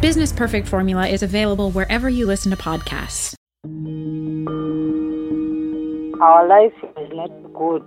Business 0.00 0.32
Perfect 0.32 0.68
Formula 0.68 1.08
is 1.08 1.24
available 1.24 1.72
wherever 1.72 2.08
you 2.08 2.24
listen 2.24 2.52
to 2.52 2.56
podcasts. 2.56 3.34
Our 6.20 6.46
life 6.46 6.72
is 7.00 7.10
not 7.12 7.32
good. 7.52 7.82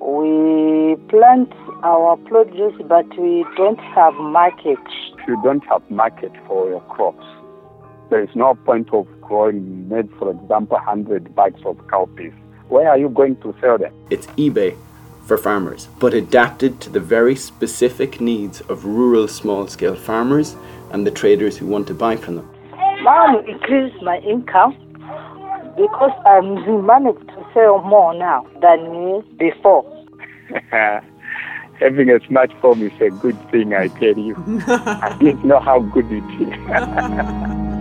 We 0.00 0.96
plant 1.10 1.52
our 1.82 2.16
produce, 2.16 2.80
but 2.88 3.06
we 3.18 3.44
don't 3.58 3.78
have 3.78 4.14
market. 4.14 4.78
You 5.28 5.38
don't 5.44 5.62
have 5.66 5.82
market 5.90 6.32
for 6.46 6.70
your 6.70 6.80
crops. 6.80 7.26
There 8.08 8.22
is 8.22 8.34
no 8.34 8.54
point 8.54 8.88
of 8.94 9.06
growing, 9.20 9.86
made, 9.90 10.08
for 10.18 10.30
example, 10.30 10.78
100 10.78 11.36
bags 11.36 11.60
of 11.66 11.76
cowpeas. 11.88 12.32
Where 12.70 12.88
are 12.88 12.96
you 12.96 13.10
going 13.10 13.36
to 13.42 13.54
sell 13.60 13.76
them? 13.76 13.92
It's 14.08 14.28
eBay 14.28 14.74
for 15.26 15.38
farmers, 15.38 15.88
but 15.98 16.14
adapted 16.14 16.80
to 16.80 16.90
the 16.90 17.00
very 17.00 17.34
specific 17.34 18.20
needs 18.20 18.60
of 18.62 18.84
rural 18.84 19.26
small 19.28 19.66
scale 19.66 19.96
farmers 19.96 20.56
and 20.90 21.06
the 21.06 21.10
traders 21.10 21.56
who 21.56 21.66
want 21.66 21.86
to 21.86 21.94
buy 21.94 22.16
from 22.16 22.36
them. 22.36 22.50
Now 23.02 23.26
I'm 23.26 23.44
increased 23.46 24.02
my 24.02 24.18
income 24.18 24.76
because 25.76 26.12
I'm 26.26 26.86
managed 26.86 27.28
to 27.28 27.46
sell 27.52 27.82
more 27.82 28.14
now 28.14 28.46
than 28.60 29.22
before. 29.36 29.84
Having 31.80 32.10
a 32.10 32.20
smartphone 32.20 32.80
is 32.82 33.00
a 33.00 33.10
good 33.10 33.36
thing, 33.50 33.74
I 33.74 33.88
tell 33.88 34.16
you. 34.16 34.36
I 34.68 35.16
didn't 35.18 35.44
know 35.44 35.58
how 35.58 35.80
good 35.80 36.06
it 36.10 36.24
is. 36.40 37.70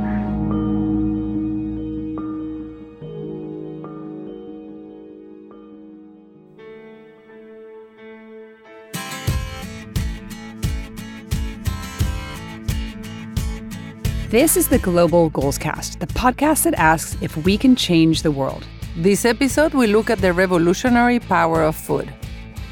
This 14.34 14.58
is 14.58 14.68
the 14.68 14.80
Global 14.80 15.30
Goals 15.30 15.60
Cast, 15.60 16.00
the 16.00 16.08
podcast 16.08 16.64
that 16.64 16.74
asks 16.74 17.16
if 17.22 17.38
we 17.46 17.56
can 17.56 17.76
change 17.76 18.24
the 18.24 18.32
world. 18.32 18.66
This 18.98 19.26
episode, 19.26 19.76
we 19.76 19.86
look 19.86 20.10
at 20.10 20.22
the 20.22 20.34
revolutionary 20.34 21.20
power 21.20 21.62
of 21.62 21.76
food. 21.76 22.12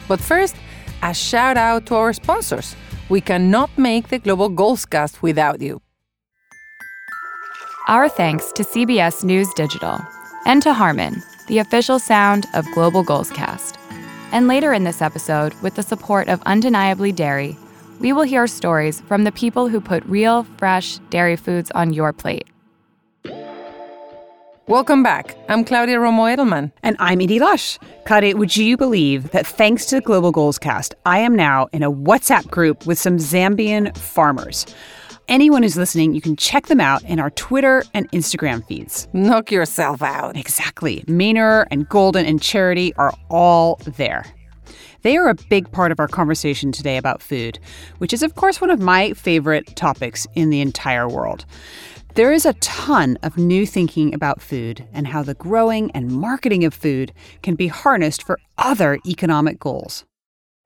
But 0.08 0.20
first, 0.20 0.56
a 1.04 1.14
shout 1.14 1.58
out 1.58 1.86
to 1.86 1.94
our 1.94 2.14
sponsors. 2.14 2.76
We 3.10 3.22
cannot 3.22 3.70
make 3.78 4.08
the 4.08 4.18
Global 4.18 4.50
Goals 4.50 4.88
Cast 4.88 5.22
without 5.22 5.62
you. 5.62 5.84
Our 7.88 8.10
thanks 8.10 8.52
to 8.54 8.64
CBS 8.64 9.24
News 9.24 9.54
Digital 9.54 10.00
and 10.48 10.64
to 10.64 10.74
Harman, 10.74 11.22
the 11.48 11.60
official 11.60 12.00
sound 12.00 12.48
of 12.56 12.66
Global 12.74 13.04
Goals 13.04 13.30
Cast. 13.30 13.78
And 14.32 14.48
later 14.48 14.74
in 14.74 14.84
this 14.84 15.00
episode, 15.00 15.54
with 15.62 15.76
the 15.76 15.84
support 15.84 16.28
of 16.28 16.42
Undeniably 16.48 17.12
Dairy, 17.12 17.56
we 18.02 18.12
will 18.12 18.24
hear 18.24 18.48
stories 18.48 19.00
from 19.02 19.24
the 19.26 19.32
people 19.32 19.68
who 19.68 19.80
put 19.80 20.04
real, 20.06 20.44
fresh 20.58 20.98
dairy 21.12 21.36
foods 21.36 21.70
on 21.72 21.94
your 21.94 22.12
plate. 22.12 22.48
Welcome 24.68 25.04
back. 25.04 25.36
I'm 25.50 25.64
Claudia 25.64 25.98
Romo 25.98 26.34
Edelman. 26.36 26.72
And 26.82 26.96
I'm 27.00 27.22
Edie 27.22 27.40
Lush. 27.40 27.78
Claudia, 28.06 28.36
would 28.38 28.56
you 28.56 28.76
believe 28.76 29.30
that 29.32 29.46
thanks 29.46 29.86
to 29.88 29.96
the 29.96 30.02
Global 30.02 30.32
Goals 30.32 30.58
Cast, 30.58 30.96
I 31.06 31.20
am 31.20 31.36
now 31.36 31.68
in 31.74 31.84
a 31.84 31.92
WhatsApp 31.92 32.50
group 32.50 32.88
with 32.88 32.98
some 32.98 33.18
Zambian 33.18 33.96
farmers? 33.96 34.66
Anyone 35.28 35.62
who's 35.62 35.78
listening, 35.78 36.14
you 36.16 36.22
can 36.22 36.36
check 36.36 36.68
them 36.68 36.82
out 36.82 37.04
in 37.04 37.20
our 37.20 37.30
Twitter 37.32 37.84
and 37.94 38.10
Instagram 38.12 38.66
feeds. 38.66 39.08
Knock 39.14 39.52
yourself 39.52 40.02
out. 40.02 40.36
Exactly. 40.36 41.02
Maynor 41.02 41.68
and 41.70 41.88
Golden 41.88 42.26
and 42.26 42.42
Charity 42.42 42.94
are 42.96 43.14
all 43.30 43.80
there. 43.86 44.26
They 45.04 45.18
are 45.18 45.30
a 45.30 45.36
big 45.50 45.72
part 45.72 45.92
of 45.92 46.00
our 46.00 46.08
conversation 46.08 46.72
today 46.72 46.98
about 46.98 47.24
food, 47.24 47.60
which 47.98 48.14
is, 48.14 48.22
of 48.22 48.36
course, 48.36 48.62
one 48.62 48.70
of 48.70 48.80
my 48.80 49.14
favorite 49.14 49.76
topics 49.76 50.28
in 50.36 50.52
the 50.52 50.62
entire 50.62 51.08
world. 51.08 51.46
There 52.14 52.32
is 52.32 52.46
a 52.46 52.54
ton 52.56 53.18
of 53.24 53.38
new 53.38 53.66
thinking 53.66 54.14
about 54.14 54.42
food 54.42 54.86
and 54.94 55.08
how 55.08 55.24
the 55.24 55.34
growing 55.34 55.90
and 55.92 56.12
marketing 56.12 56.66
of 56.66 56.74
food 56.74 57.14
can 57.42 57.56
be 57.56 57.68
harnessed 57.68 58.22
for 58.22 58.38
other 58.58 59.00
economic 59.08 59.60
goals. 59.60 60.06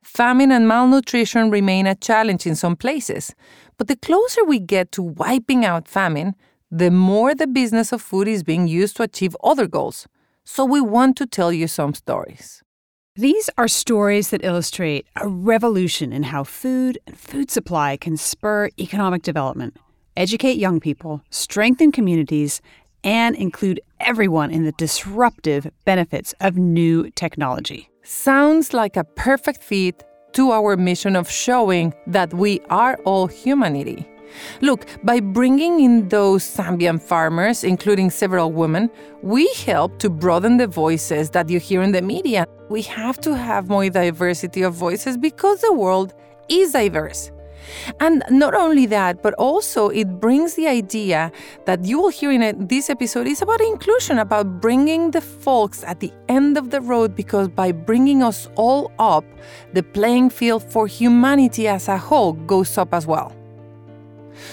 Famine 0.04 0.52
and 0.52 0.68
malnutrition 0.68 1.50
remain 1.50 1.88
a 1.88 1.96
challenge 1.96 2.46
in 2.46 2.56
some 2.56 2.76
places, 2.76 3.34
but 3.78 3.88
the 3.88 3.96
closer 3.96 4.44
we 4.44 4.60
get 4.60 4.92
to 4.94 5.02
wiping 5.02 5.64
out 5.64 5.88
famine, 5.88 6.36
the 6.70 6.92
more 6.92 7.34
the 7.34 7.48
business 7.48 7.94
of 7.94 8.02
food 8.02 8.28
is 8.28 8.44
being 8.44 8.68
used 8.68 8.98
to 8.98 9.04
achieve 9.04 9.38
other 9.44 9.68
goals. 9.68 10.08
So 10.44 10.66
we 10.66 10.82
want 10.82 11.16
to 11.18 11.26
tell 11.26 11.54
you 11.54 11.68
some 11.68 11.94
stories. 11.94 12.65
These 13.18 13.50
are 13.58 13.70
stories 13.70 14.32
that 14.32 14.44
illustrate 14.44 15.08
a 15.16 15.26
revolution 15.26 16.12
in 16.12 16.24
how 16.24 16.44
food 16.44 17.00
and 17.08 17.18
food 17.18 17.50
supply 17.50 17.96
can 17.96 18.18
spur 18.18 18.70
economic 18.78 19.22
development, 19.22 19.78
educate 20.18 20.58
young 20.58 20.82
people, 20.82 21.22
strengthen 21.30 21.94
communities, 21.94 22.62
and 23.06 23.34
include 23.38 23.80
everyone 24.02 24.52
in 24.52 24.66
the 24.66 24.74
disruptive 24.74 25.72
benefits 25.86 26.34
of 26.42 26.58
new 26.58 27.10
technology. 27.12 27.90
Sounds 28.04 28.74
like 28.74 28.98
a 28.98 29.06
perfect 29.06 29.64
fit 29.64 30.04
to 30.34 30.52
our 30.52 30.76
mission 30.76 31.16
of 31.16 31.32
showing 31.32 31.94
that 32.08 32.34
we 32.34 32.60
are 32.70 32.98
all 33.06 33.28
humanity. 33.28 34.06
Look, 34.60 34.88
by 35.04 35.22
bringing 35.22 35.80
in 35.80 36.10
those 36.10 36.44
Zambian 36.44 37.02
farmers, 37.02 37.64
including 37.64 38.10
several 38.10 38.52
women, 38.52 38.90
we 39.22 39.48
help 39.54 40.00
to 40.00 40.10
broaden 40.10 40.58
the 40.58 40.68
voices 40.68 41.30
that 41.30 41.50
you 41.50 41.62
hear 41.62 41.82
in 41.82 41.94
the 41.94 42.02
media. 42.02 42.46
We 42.70 42.82
have 42.84 43.20
to 43.22 43.36
have 43.36 43.70
more 43.70 43.88
diversity 43.90 44.64
of 44.64 44.74
voices 44.74 45.18
because 45.18 45.62
the 45.62 45.74
world 45.74 46.14
is 46.50 46.72
diverse. 46.72 47.32
And 48.00 48.24
not 48.30 48.54
only 48.54 48.86
that, 48.88 49.22
but 49.24 49.34
also 49.36 49.90
it 49.90 50.20
brings 50.20 50.56
the 50.56 50.68
idea 50.68 51.32
that 51.66 51.84
you 51.84 52.00
will 52.00 52.10
hear 52.10 52.32
in 52.32 52.44
uh, 52.44 52.54
this 52.56 52.90
episode 52.90 53.28
is 53.28 53.42
about 53.42 53.62
inclusion, 53.62 54.20
about 54.20 54.62
bringing 54.62 55.12
the 55.12 55.22
folks 55.22 55.84
at 55.84 56.00
the 56.00 56.12
end 56.30 56.58
of 56.58 56.70
the 56.70 56.82
road, 56.82 57.16
because 57.16 57.48
by 57.48 57.72
bringing 57.72 58.22
us 58.22 58.48
all 58.56 58.92
up, 59.00 59.26
the 59.74 59.84
playing 59.84 60.30
field 60.30 60.64
for 60.72 60.88
humanity 60.88 61.68
as 61.68 61.88
a 61.88 61.98
whole 61.98 62.34
goes 62.34 62.78
up 62.78 62.94
as 62.94 63.08
well. 63.08 63.34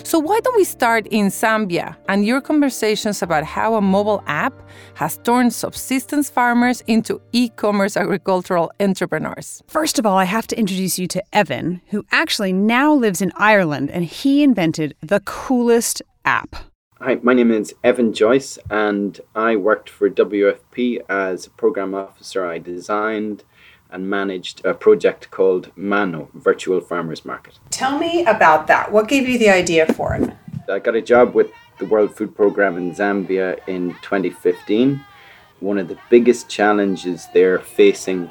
So, 0.04 0.18
why 0.18 0.40
don't 0.40 0.56
we 0.56 0.64
start 0.64 1.06
in 1.08 1.26
Zambia 1.26 1.96
and 2.08 2.24
your 2.24 2.40
conversations 2.40 3.22
about 3.22 3.44
how 3.44 3.74
a 3.74 3.80
mobile 3.80 4.22
app 4.26 4.54
has 4.94 5.18
turned 5.18 5.52
subsistence 5.52 6.30
farmers 6.30 6.82
into 6.86 7.20
e 7.32 7.48
commerce 7.50 7.96
agricultural 7.96 8.70
entrepreneurs? 8.80 9.62
First 9.66 9.98
of 9.98 10.06
all, 10.06 10.18
I 10.18 10.24
have 10.24 10.46
to 10.48 10.58
introduce 10.58 10.98
you 10.98 11.06
to 11.08 11.22
Evan, 11.32 11.80
who 11.88 12.04
actually 12.10 12.52
now 12.52 12.92
lives 12.92 13.20
in 13.20 13.32
Ireland 13.36 13.90
and 13.90 14.04
he 14.04 14.42
invented 14.42 14.94
the 15.00 15.20
coolest 15.20 16.02
app. 16.24 16.56
Hi, 17.00 17.18
my 17.20 17.34
name 17.34 17.50
is 17.50 17.74
Evan 17.82 18.12
Joyce, 18.12 18.60
and 18.70 19.20
I 19.34 19.56
worked 19.56 19.90
for 19.90 20.08
WFP 20.08 21.00
as 21.08 21.46
a 21.46 21.50
program 21.50 21.96
officer. 21.96 22.46
I 22.46 22.58
designed 22.58 23.42
and 23.92 24.08
managed 24.08 24.64
a 24.64 24.74
project 24.74 25.30
called 25.30 25.70
Mano, 25.76 26.28
Virtual 26.34 26.80
Farmers 26.80 27.24
Market. 27.24 27.58
Tell 27.70 27.98
me 27.98 28.24
about 28.24 28.66
that. 28.66 28.90
What 28.90 29.06
gave 29.08 29.28
you 29.28 29.38
the 29.38 29.50
idea 29.50 29.86
for 29.92 30.14
it? 30.14 30.30
I 30.68 30.78
got 30.78 30.96
a 30.96 31.02
job 31.02 31.34
with 31.34 31.50
the 31.78 31.84
World 31.86 32.16
Food 32.16 32.34
Programme 32.34 32.76
in 32.76 32.92
Zambia 32.94 33.58
in 33.66 33.90
2015. 34.02 35.04
One 35.60 35.78
of 35.78 35.88
the 35.88 35.98
biggest 36.10 36.48
challenges 36.48 37.26
they're 37.32 37.58
facing 37.58 38.30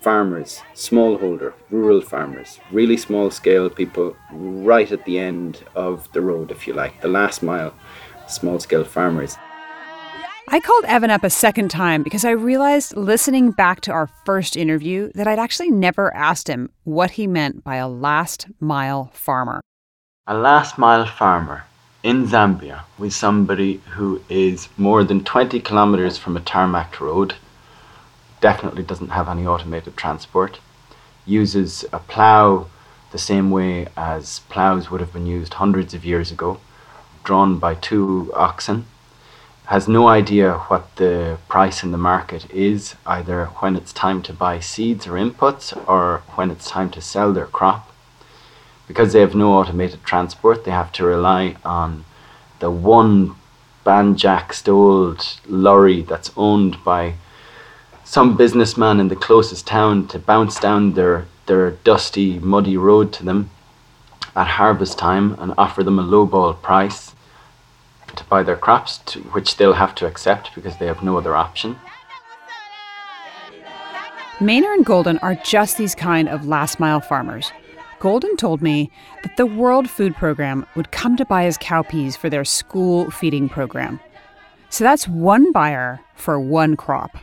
farmers, 0.00 0.60
smallholder, 0.74 1.54
rural 1.70 2.00
farmers, 2.00 2.60
really 2.70 2.96
small 2.96 3.30
scale 3.30 3.70
people 3.70 4.14
right 4.30 4.92
at 4.92 5.04
the 5.06 5.18
end 5.18 5.64
of 5.74 6.12
the 6.12 6.20
road, 6.20 6.50
if 6.50 6.66
you 6.66 6.74
like, 6.74 7.00
the 7.00 7.08
last 7.08 7.42
mile, 7.42 7.72
small 8.26 8.58
scale 8.58 8.84
farmers. 8.84 9.38
I 10.48 10.60
called 10.60 10.84
Evan 10.84 11.10
up 11.10 11.24
a 11.24 11.30
second 11.30 11.70
time 11.70 12.02
because 12.02 12.24
I 12.24 12.30
realized 12.30 12.96
listening 12.96 13.50
back 13.50 13.80
to 13.82 13.92
our 13.92 14.08
first 14.26 14.56
interview 14.56 15.10
that 15.14 15.26
I'd 15.26 15.38
actually 15.38 15.70
never 15.70 16.14
asked 16.14 16.48
him 16.48 16.70
what 16.84 17.12
he 17.12 17.26
meant 17.26 17.64
by 17.64 17.76
a 17.76 17.88
last 17.88 18.46
mile 18.60 19.10
farmer. 19.14 19.62
A 20.26 20.36
last 20.36 20.76
mile 20.76 21.06
farmer 21.06 21.64
in 22.02 22.26
Zambia 22.26 22.82
with 22.98 23.14
somebody 23.14 23.80
who 23.92 24.20
is 24.28 24.68
more 24.76 25.02
than 25.02 25.24
20 25.24 25.60
kilometers 25.60 26.18
from 26.18 26.36
a 26.36 26.40
tarmac 26.40 27.00
road 27.00 27.34
definitely 28.42 28.82
doesn't 28.82 29.08
have 29.08 29.28
any 29.28 29.46
automated 29.46 29.96
transport, 29.96 30.60
uses 31.24 31.86
a 31.90 31.98
plough 31.98 32.66
the 33.12 33.18
same 33.18 33.50
way 33.50 33.86
as 33.96 34.40
ploughs 34.50 34.90
would 34.90 35.00
have 35.00 35.12
been 35.12 35.26
used 35.26 35.54
hundreds 35.54 35.94
of 35.94 36.04
years 36.04 36.30
ago, 36.30 36.60
drawn 37.22 37.58
by 37.58 37.74
two 37.74 38.30
oxen, 38.34 38.84
has 39.66 39.88
no 39.88 40.08
idea 40.08 40.58
what 40.68 40.94
the 40.96 41.38
price 41.48 41.82
in 41.82 41.90
the 41.90 41.98
market 41.98 42.50
is, 42.50 42.96
either 43.06 43.46
when 43.60 43.76
it's 43.76 43.92
time 43.92 44.22
to 44.22 44.32
buy 44.32 44.60
seeds 44.60 45.06
or 45.06 45.12
inputs 45.12 45.72
or 45.88 46.22
when 46.34 46.50
it's 46.50 46.70
time 46.70 46.90
to 46.90 47.00
sell 47.00 47.32
their 47.32 47.46
crop. 47.46 47.90
Because 48.86 49.12
they 49.12 49.20
have 49.20 49.34
no 49.34 49.54
automated 49.54 50.04
transport, 50.04 50.64
they 50.64 50.70
have 50.70 50.92
to 50.92 51.04
rely 51.04 51.56
on 51.64 52.04
the 52.58 52.70
one 52.70 53.36
banjaxed 53.86 54.68
old 54.68 55.38
lorry 55.46 56.02
that's 56.02 56.30
owned 56.36 56.82
by 56.84 57.14
some 58.04 58.36
businessman 58.36 59.00
in 59.00 59.08
the 59.08 59.16
closest 59.16 59.66
town 59.66 60.06
to 60.08 60.18
bounce 60.18 60.60
down 60.60 60.92
their, 60.92 61.26
their 61.46 61.70
dusty, 61.70 62.38
muddy 62.38 62.76
road 62.76 63.14
to 63.14 63.24
them 63.24 63.48
at 64.36 64.46
harvest 64.46 64.98
time 64.98 65.34
and 65.38 65.54
offer 65.56 65.82
them 65.82 65.98
a 65.98 66.02
lowball 66.02 66.60
price 66.60 67.13
to 68.16 68.24
buy 68.24 68.42
their 68.42 68.56
crops, 68.56 68.98
to, 69.06 69.20
which 69.20 69.56
they'll 69.56 69.72
have 69.72 69.94
to 69.96 70.06
accept 70.06 70.54
because 70.54 70.76
they 70.78 70.86
have 70.86 71.02
no 71.02 71.16
other 71.16 71.34
option. 71.34 71.76
Maynor 74.38 74.74
and 74.74 74.84
Golden 74.84 75.18
are 75.18 75.36
just 75.36 75.78
these 75.78 75.94
kind 75.94 76.28
of 76.28 76.46
last 76.46 76.80
mile 76.80 77.00
farmers. 77.00 77.52
Golden 78.00 78.36
told 78.36 78.60
me 78.60 78.90
that 79.22 79.36
the 79.36 79.46
World 79.46 79.88
Food 79.88 80.14
Program 80.14 80.66
would 80.74 80.90
come 80.90 81.16
to 81.16 81.24
buy 81.24 81.44
his 81.44 81.56
cowpeas 81.56 82.16
for 82.16 82.28
their 82.28 82.44
school 82.44 83.10
feeding 83.10 83.48
program. 83.48 84.00
So 84.68 84.84
that's 84.84 85.06
one 85.06 85.52
buyer 85.52 86.00
for 86.16 86.40
one 86.40 86.76
crop. 86.76 87.16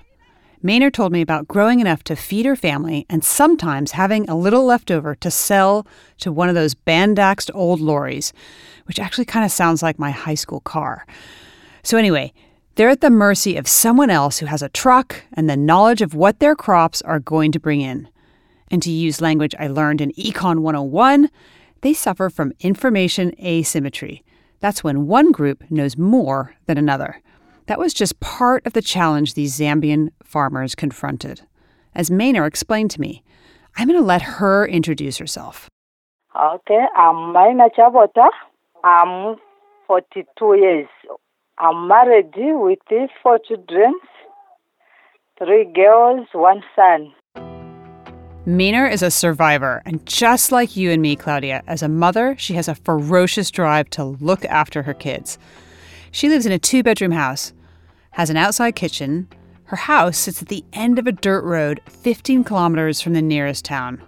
Maynor 0.64 0.94
told 0.94 1.12
me 1.12 1.22
about 1.22 1.48
growing 1.48 1.80
enough 1.80 2.04
to 2.04 2.16
feed 2.16 2.46
her 2.46 2.56
family 2.56 3.08
and 3.10 3.24
sometimes 3.24 3.92
having 3.92 4.30
a 4.30 4.38
little 4.38 4.64
left 4.64 4.92
over 4.92 5.16
to 5.16 5.32
sell 5.32 5.88
to 6.20 6.32
one 6.32 6.50
of 6.50 6.56
those 6.56 6.76
bandaxed 6.76 7.50
old 7.56 7.80
lorries, 7.80 8.32
which 8.86 9.00
actually 9.00 9.26
kind 9.26 9.44
of 9.44 9.52
sounds 9.52 9.82
like 9.82 9.98
my 9.98 10.12
high 10.12 10.36
school 10.36 10.60
car. 10.60 11.08
So, 11.82 11.98
anyway, 11.98 12.32
they're 12.76 12.90
at 12.90 13.02
the 13.02 13.10
mercy 13.10 13.58
of 13.58 13.68
someone 13.68 14.12
else 14.12 14.38
who 14.38 14.46
has 14.46 14.62
a 14.62 14.70
truck 14.70 15.24
and 15.34 15.50
the 15.50 15.58
knowledge 15.58 16.04
of 16.04 16.14
what 16.14 16.40
their 16.40 16.56
crops 16.56 17.02
are 17.02 17.20
going 17.20 17.52
to 17.54 17.60
bring 17.60 17.82
in. 17.82 18.08
And 18.70 18.84
to 18.84 18.92
use 18.92 19.20
language 19.20 19.56
I 19.60 19.68
learned 19.68 20.00
in 20.00 20.12
Econ 20.12 20.60
101, 20.60 21.30
they 21.82 21.94
suffer 21.94 22.30
from 22.30 22.54
information 22.60 23.34
asymmetry. 23.44 24.24
That's 24.60 24.84
when 24.84 25.08
one 25.08 25.32
group 25.32 25.64
knows 25.72 25.98
more 25.98 26.56
than 26.68 26.78
another. 26.78 27.20
That 27.68 27.80
was 27.80 27.94
just 27.94 28.20
part 28.20 28.66
of 28.66 28.74
the 28.74 28.82
challenge 28.82 29.34
these 29.34 29.58
Zambian 29.58 30.10
farmers 30.24 30.76
confronted. 30.76 31.42
As 31.94 32.10
Maynor 32.10 32.48
explained 32.48 32.92
to 32.92 33.02
me, 33.02 33.24
I'm 33.78 33.88
going 33.88 34.00
to 34.00 34.06
let 34.06 34.22
her 34.22 34.66
introduce 34.66 35.18
herself. 35.18 35.70
Okay, 36.36 36.86
I'm 36.96 37.34
Maina 37.34 37.70
Chabota. 37.78 38.30
I'm 38.84 39.36
42 39.88 40.56
years. 40.56 40.88
I'm 41.58 41.88
married 41.88 42.34
with 42.36 42.80
four 43.22 43.40
children, 43.40 43.94
three 45.38 45.66
girls, 45.74 46.28
one 46.34 46.64
son. 46.76 47.14
Maynor 48.48 48.92
is 48.92 49.04
a 49.04 49.12
survivor, 49.12 49.84
and 49.86 50.04
just 50.08 50.52
like 50.52 50.76
you 50.76 50.90
and 50.90 51.02
me, 51.02 51.16
Claudia, 51.16 51.62
as 51.68 51.84
a 51.84 51.88
mother, 51.88 52.36
she 52.40 52.56
has 52.56 52.68
a 52.68 52.74
ferocious 52.74 53.52
drive 53.52 53.88
to 53.92 54.04
look 54.04 54.44
after 54.46 54.82
her 54.82 54.96
kids. 54.96 55.38
She 56.12 56.30
lives 56.30 56.46
in 56.46 56.52
a 56.52 56.60
two 56.60 56.84
bedroom 56.84 57.12
house 57.12 57.54
has 58.12 58.30
an 58.30 58.38
outside 58.38 58.76
kitchen. 58.76 59.30
Her 59.66 59.78
house 59.78 60.18
sits 60.18 60.42
at 60.42 60.50
the 60.50 60.66
end 60.74 61.00
of 61.00 61.08
a 61.08 61.12
dirt 61.12 61.44
road 61.44 61.82
15 61.88 62.44
kilometers 62.44 63.02
from 63.02 63.14
the 63.14 63.22
nearest 63.22 63.66
town. 63.66 64.02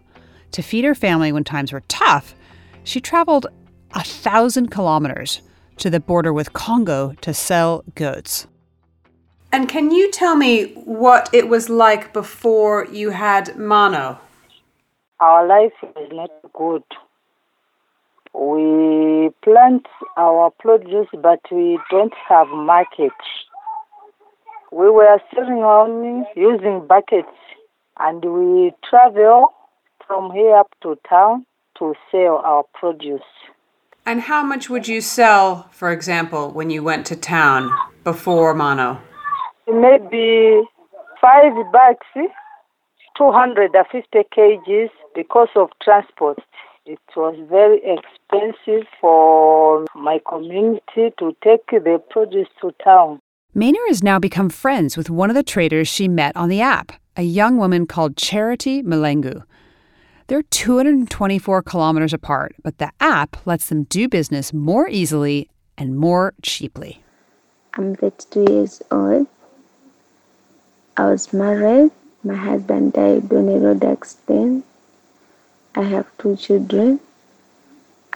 To 0.51 0.61
feed 0.61 0.83
her 0.83 0.93
family 0.93 1.31
when 1.31 1.43
times 1.43 1.71
were 1.71 1.83
tough, 1.87 2.35
she 2.83 2.99
traveled 2.99 3.47
a 3.93 4.03
thousand 4.03 4.69
kilometers 4.69 5.41
to 5.77 5.89
the 5.89 5.99
border 5.99 6.33
with 6.33 6.53
Congo 6.53 7.13
to 7.21 7.33
sell 7.33 7.83
goats. 7.95 8.47
And 9.51 9.69
can 9.69 9.91
you 9.91 10.11
tell 10.11 10.35
me 10.35 10.73
what 10.73 11.29
it 11.31 11.47
was 11.47 11.69
like 11.69 12.11
before 12.11 12.87
you 12.91 13.11
had 13.11 13.57
Mano? 13.57 14.19
Our 15.19 15.47
life 15.47 15.73
is 15.81 16.11
not 16.11 16.31
good. 16.53 16.83
We 18.33 19.29
plant 19.43 19.85
our 20.17 20.49
produce, 20.59 21.07
but 21.21 21.39
we 21.51 21.79
don't 21.91 22.13
have 22.27 22.47
market. 22.49 23.11
We 24.71 24.89
were 24.89 25.19
selling 25.33 25.63
only 25.63 26.23
using 26.35 26.87
buckets, 26.87 27.37
and 27.99 28.23
we 28.25 28.73
travel 28.89 29.53
from 30.07 30.31
here 30.31 30.55
up 30.55 30.71
to 30.81 30.97
town 31.07 31.45
to 31.77 31.93
sell 32.11 32.41
our 32.43 32.63
produce. 32.73 33.21
And 34.05 34.21
how 34.21 34.43
much 34.43 34.69
would 34.69 34.87
you 34.87 34.99
sell, 34.99 35.69
for 35.71 35.91
example, 35.91 36.51
when 36.51 36.69
you 36.69 36.83
went 36.83 37.05
to 37.07 37.15
town 37.15 37.71
before 38.03 38.53
Mano? 38.53 38.99
Maybe 39.67 40.61
five 41.21 41.53
bucks, 41.71 42.07
250 43.17 44.23
kgs 44.35 44.89
because 45.15 45.47
of 45.55 45.69
transport. 45.81 46.39
It 46.85 46.99
was 47.15 47.37
very 47.49 47.77
expensive 47.77 48.85
for 48.99 49.85
my 49.95 50.19
community 50.27 51.13
to 51.17 51.33
take 51.41 51.65
the 51.67 52.03
produce 52.09 52.49
to 52.59 52.73
town. 52.83 53.21
Maynor 53.55 53.87
has 53.87 54.03
now 54.03 54.19
become 54.19 54.49
friends 54.49 54.97
with 54.97 55.09
one 55.09 55.29
of 55.29 55.35
the 55.35 55.43
traders 55.43 55.87
she 55.87 56.09
met 56.09 56.35
on 56.35 56.49
the 56.49 56.59
app, 56.59 56.91
a 57.15 57.21
young 57.21 57.55
woman 57.55 57.87
called 57.87 58.17
Charity 58.17 58.83
Malengu. 58.83 59.43
They're 60.27 60.43
224 60.43 61.61
kilometers 61.61 62.13
apart, 62.13 62.53
but 62.61 62.79
the 62.79 62.91
app 62.99 63.37
lets 63.45 63.69
them 63.69 63.83
do 63.83 64.09
business 64.09 64.51
more 64.51 64.89
easily 64.89 65.49
and 65.77 65.95
more 65.95 66.33
cheaply. 66.41 67.01
I'm 67.75 67.95
32 67.95 68.51
years 68.51 68.81
old. 68.91 69.27
I 70.97 71.05
was 71.05 71.31
married. 71.31 71.91
My 72.25 72.35
husband 72.35 72.91
died 72.91 73.31
on 73.31 73.47
a 73.47 73.57
road 73.57 73.85
accident. 73.85 74.65
I 75.75 75.81
have 75.81 76.05
two 76.19 76.35
children. 76.35 76.99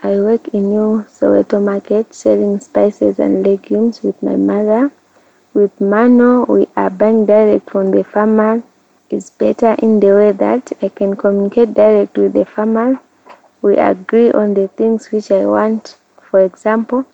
I 0.00 0.10
work 0.20 0.46
in 0.54 0.70
New 0.70 1.04
Soweto 1.08 1.60
Market 1.60 2.14
selling 2.14 2.60
spices 2.60 3.18
and 3.18 3.44
legumes 3.44 4.00
with 4.00 4.22
my 4.22 4.36
mother. 4.36 4.92
With 5.54 5.80
Mano, 5.80 6.44
we 6.44 6.68
are 6.76 6.88
buying 6.88 7.26
direct 7.26 7.70
from 7.70 7.90
the 7.90 8.04
farmer. 8.04 8.62
It's 9.10 9.30
better 9.30 9.74
in 9.80 9.98
the 9.98 10.12
way 10.14 10.30
that 10.30 10.72
I 10.80 10.88
can 10.88 11.16
communicate 11.16 11.74
direct 11.74 12.16
with 12.16 12.32
the 12.34 12.44
farmer. 12.44 13.00
We 13.60 13.76
agree 13.76 14.30
on 14.30 14.54
the 14.54 14.68
things 14.68 15.10
which 15.10 15.32
I 15.32 15.44
want. 15.44 15.96
For 16.30 16.38
example, 16.38 17.06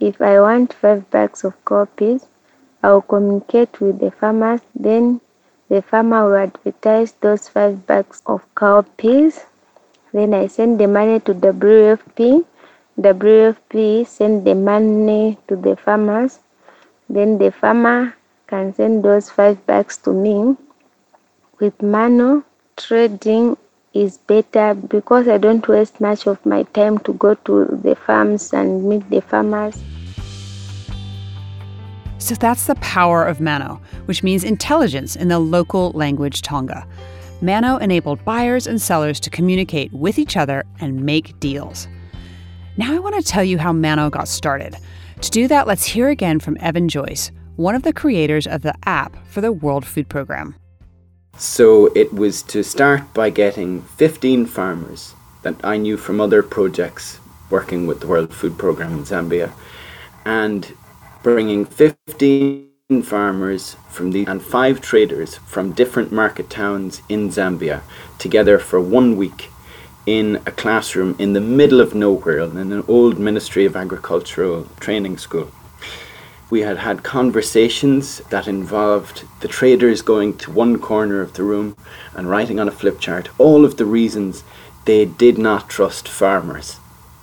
if 0.00 0.20
I 0.20 0.40
want 0.40 0.72
five 0.72 1.08
bags 1.10 1.44
of 1.44 1.54
cowpeas, 1.64 2.26
I 2.82 2.90
will 2.90 3.02
communicate 3.02 3.80
with 3.80 4.00
the 4.00 4.10
farmer. 4.10 4.60
Then 4.74 5.20
the 5.68 5.82
farmer 5.82 6.24
will 6.24 6.36
advertise 6.36 7.12
those 7.20 7.48
five 7.48 7.86
bags 7.86 8.22
of 8.26 8.42
cowpeas. 8.56 9.44
Then 10.12 10.34
I 10.34 10.46
send 10.46 10.80
the 10.80 10.86
money 10.86 11.20
to 11.20 11.34
WFP. 11.34 12.44
WFP 12.98 14.06
send 14.06 14.44
the 14.44 14.54
money 14.54 15.38
to 15.48 15.56
the 15.56 15.76
farmers. 15.76 16.40
Then 17.08 17.38
the 17.38 17.52
farmer 17.52 18.14
can 18.46 18.74
send 18.74 19.04
those 19.04 19.30
five 19.30 19.64
bags 19.66 19.96
to 19.98 20.12
me. 20.12 20.56
With 21.60 21.82
Mano, 21.82 22.44
trading 22.76 23.56
is 23.94 24.18
better 24.18 24.74
because 24.74 25.28
I 25.28 25.38
don't 25.38 25.66
waste 25.66 26.00
much 26.00 26.26
of 26.26 26.44
my 26.46 26.62
time 26.62 26.98
to 27.00 27.12
go 27.14 27.34
to 27.34 27.80
the 27.82 27.94
farms 27.94 28.52
and 28.52 28.88
meet 28.88 29.08
the 29.10 29.20
farmers. 29.20 29.82
So 32.18 32.34
that's 32.34 32.66
the 32.66 32.74
power 32.76 33.24
of 33.24 33.40
Mano, 33.40 33.80
which 34.06 34.22
means 34.22 34.44
intelligence 34.44 35.16
in 35.16 35.28
the 35.28 35.38
local 35.38 35.92
language 35.92 36.42
Tonga. 36.42 36.86
Mano 37.40 37.76
enabled 37.76 38.24
buyers 38.24 38.66
and 38.66 38.82
sellers 38.82 39.20
to 39.20 39.30
communicate 39.30 39.92
with 39.92 40.18
each 40.18 40.36
other 40.36 40.64
and 40.80 41.04
make 41.04 41.38
deals. 41.38 41.86
Now 42.76 42.94
I 42.94 42.98
want 42.98 43.14
to 43.14 43.22
tell 43.22 43.44
you 43.44 43.58
how 43.58 43.72
Mano 43.72 44.10
got 44.10 44.26
started. 44.26 44.76
To 45.20 45.30
do 45.30 45.46
that, 45.46 45.66
let's 45.66 45.84
hear 45.84 46.08
again 46.08 46.40
from 46.40 46.56
Evan 46.60 46.88
Joyce, 46.88 47.30
one 47.56 47.74
of 47.74 47.82
the 47.82 47.92
creators 47.92 48.46
of 48.46 48.62
the 48.62 48.74
app 48.84 49.16
for 49.28 49.40
the 49.40 49.52
World 49.52 49.86
Food 49.86 50.08
Programme. 50.08 50.56
So 51.36 51.86
it 51.94 52.12
was 52.12 52.42
to 52.44 52.64
start 52.64 53.14
by 53.14 53.30
getting 53.30 53.82
15 53.82 54.46
farmers 54.46 55.14
that 55.42 55.54
I 55.64 55.76
knew 55.76 55.96
from 55.96 56.20
other 56.20 56.42
projects 56.42 57.20
working 57.50 57.86
with 57.86 58.00
the 58.00 58.08
World 58.08 58.34
Food 58.34 58.58
Programme 58.58 58.94
in 58.94 59.04
Zambia 59.04 59.52
and 60.24 60.72
bringing 61.22 61.64
15 61.64 62.67
farmers 63.02 63.76
from 63.90 64.12
the 64.12 64.24
and 64.24 64.40
five 64.40 64.80
traders 64.80 65.36
from 65.44 65.72
different 65.72 66.10
market 66.10 66.48
towns 66.48 67.02
in 67.06 67.28
Zambia 67.28 67.82
together 68.18 68.58
for 68.58 68.80
one 68.80 69.14
week 69.14 69.50
in 70.06 70.36
a 70.46 70.50
classroom 70.50 71.14
in 71.18 71.34
the 71.34 71.40
middle 71.42 71.82
of 71.82 71.94
nowhere 71.94 72.38
in 72.38 72.56
an 72.56 72.82
old 72.88 73.18
Ministry 73.18 73.66
of 73.66 73.76
Agricultural 73.76 74.66
training 74.80 75.18
school. 75.18 75.50
We 76.48 76.62
had 76.62 76.78
had 76.78 77.02
conversations 77.02 78.22
that 78.30 78.48
involved 78.48 79.24
the 79.40 79.48
traders 79.48 80.00
going 80.00 80.38
to 80.38 80.50
one 80.50 80.78
corner 80.78 81.20
of 81.20 81.34
the 81.34 81.42
room 81.42 81.76
and 82.14 82.30
writing 82.30 82.58
on 82.58 82.68
a 82.68 82.78
flip 82.80 83.00
chart 83.00 83.28
all 83.36 83.66
of 83.66 83.76
the 83.76 83.84
reasons 83.84 84.44
they 84.86 85.04
did 85.04 85.36
not 85.36 85.68
trust 85.68 86.08
farmers 86.08 86.78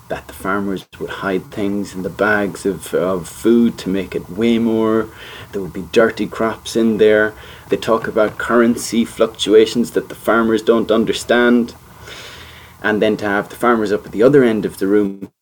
that 0.08 0.26
the 0.28 0.34
farmers 0.34 0.86
would 1.00 1.10
hide 1.10 1.44
things 1.50 1.94
in 1.94 2.02
the 2.02 2.10
bags 2.10 2.64
of, 2.64 2.94
of 2.94 3.28
food 3.28 3.76
to 3.78 3.88
make 3.88 4.14
it 4.14 4.30
weigh 4.30 4.58
more. 4.58 5.08
There 5.52 5.60
would 5.60 5.72
be 5.72 5.88
dirty 5.92 6.26
crops 6.26 6.76
in 6.76 6.98
there. 6.98 7.34
They 7.68 7.76
talk 7.76 8.06
about 8.06 8.38
currency 8.38 9.04
fluctuations 9.04 9.92
that 9.92 10.08
the 10.08 10.14
farmers 10.14 10.62
don't 10.62 10.90
understand. 10.90 11.74
And 12.82 13.02
then 13.02 13.16
to 13.16 13.24
have 13.24 13.48
the 13.48 13.56
farmers 13.56 13.90
up 13.90 14.06
at 14.06 14.12
the 14.12 14.22
other 14.22 14.44
end 14.44 14.64
of 14.64 14.78
the 14.78 14.86
room 14.86 15.32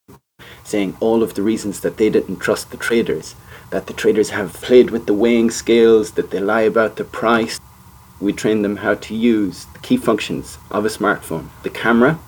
saying 0.63 0.97
all 0.99 1.23
of 1.23 1.35
the 1.35 1.43
reasons 1.43 1.81
that 1.81 1.99
they 1.99 2.09
didn't 2.09 2.39
trust 2.39 2.71
the 2.71 2.77
traders, 2.77 3.35
that 3.71 3.87
the 3.87 3.93
traders 3.93 4.31
have 4.31 4.55
played 4.55 4.91
with 4.91 5.07
the 5.07 5.15
weighing 5.15 5.51
scales, 5.51 6.13
that 6.13 6.31
they 6.31 6.41
lie 6.41 6.63
about 6.63 6.97
the 6.97 7.05
price. 7.05 7.61
We 8.21 8.33
train 8.33 8.63
them 8.63 8.77
how 8.77 8.95
to 8.95 9.15
use 9.15 9.67
the 9.67 9.79
key 9.81 9.99
functions 9.99 10.59
of 10.71 10.87
a 10.87 10.89
smartphone 10.89 11.49
the 11.63 11.71
camera, 11.71 12.19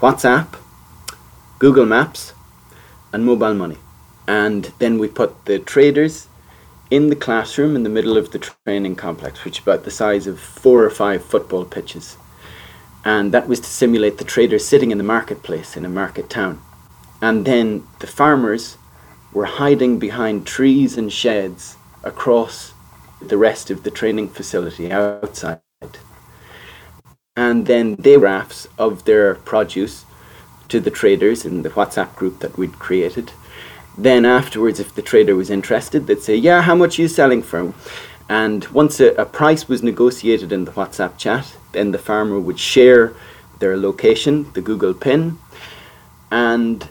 WhatsApp, 0.00 0.56
Google 1.62 1.86
Maps, 1.86 2.32
and 3.12 3.24
mobile 3.24 3.54
money. 3.54 3.78
And 4.26 4.72
then 4.80 4.98
we 4.98 5.06
put 5.06 5.44
the 5.44 5.60
traders 5.60 6.26
in 6.90 7.08
the 7.08 7.14
classroom 7.14 7.76
in 7.76 7.84
the 7.84 7.88
middle 7.88 8.16
of 8.16 8.32
the 8.32 8.40
training 8.40 8.96
complex, 8.96 9.44
which 9.44 9.58
is 9.58 9.62
about 9.62 9.84
the 9.84 9.90
size 9.92 10.26
of 10.26 10.40
four 10.40 10.82
or 10.82 10.90
five 10.90 11.24
football 11.24 11.64
pitches. 11.64 12.16
And 13.04 13.30
that 13.30 13.46
was 13.46 13.60
to 13.60 13.68
simulate 13.68 14.18
the 14.18 14.24
traders 14.24 14.66
sitting 14.66 14.90
in 14.90 14.98
the 14.98 15.04
marketplace 15.04 15.76
in 15.76 15.84
a 15.84 15.88
market 15.88 16.28
town. 16.28 16.60
And 17.20 17.44
then 17.44 17.84
the 18.00 18.08
farmers 18.08 18.76
were 19.32 19.44
hiding 19.44 20.00
behind 20.00 20.48
trees 20.48 20.98
and 20.98 21.12
sheds 21.12 21.76
across 22.02 22.72
the 23.20 23.38
rest 23.38 23.70
of 23.70 23.84
the 23.84 23.90
training 23.92 24.30
facility 24.30 24.90
outside. 24.90 25.60
And 27.36 27.66
then 27.66 27.94
they 28.00 28.16
graphs 28.16 28.66
of 28.78 29.04
their 29.04 29.36
produce 29.36 30.06
to 30.72 30.80
the 30.80 30.90
traders 30.90 31.44
in 31.44 31.62
the 31.62 31.68
WhatsApp 31.68 32.16
group 32.16 32.40
that 32.40 32.56
we'd 32.56 32.78
created. 32.78 33.30
Then 33.96 34.24
afterwards, 34.24 34.80
if 34.80 34.94
the 34.94 35.02
trader 35.02 35.36
was 35.36 35.50
interested, 35.50 36.06
they'd 36.06 36.22
say, 36.22 36.34
"Yeah, 36.34 36.62
how 36.62 36.74
much 36.74 36.98
are 36.98 37.02
you 37.02 37.08
selling 37.08 37.42
for?" 37.42 37.74
And 38.26 38.66
once 38.68 38.98
a, 38.98 39.08
a 39.24 39.26
price 39.26 39.68
was 39.68 39.82
negotiated 39.82 40.50
in 40.50 40.64
the 40.64 40.72
WhatsApp 40.72 41.18
chat, 41.18 41.44
then 41.72 41.92
the 41.92 42.04
farmer 42.08 42.40
would 42.40 42.58
share 42.58 43.12
their 43.58 43.76
location, 43.76 44.34
the 44.54 44.62
Google 44.62 44.94
pin, 44.94 45.38
and 46.30 46.88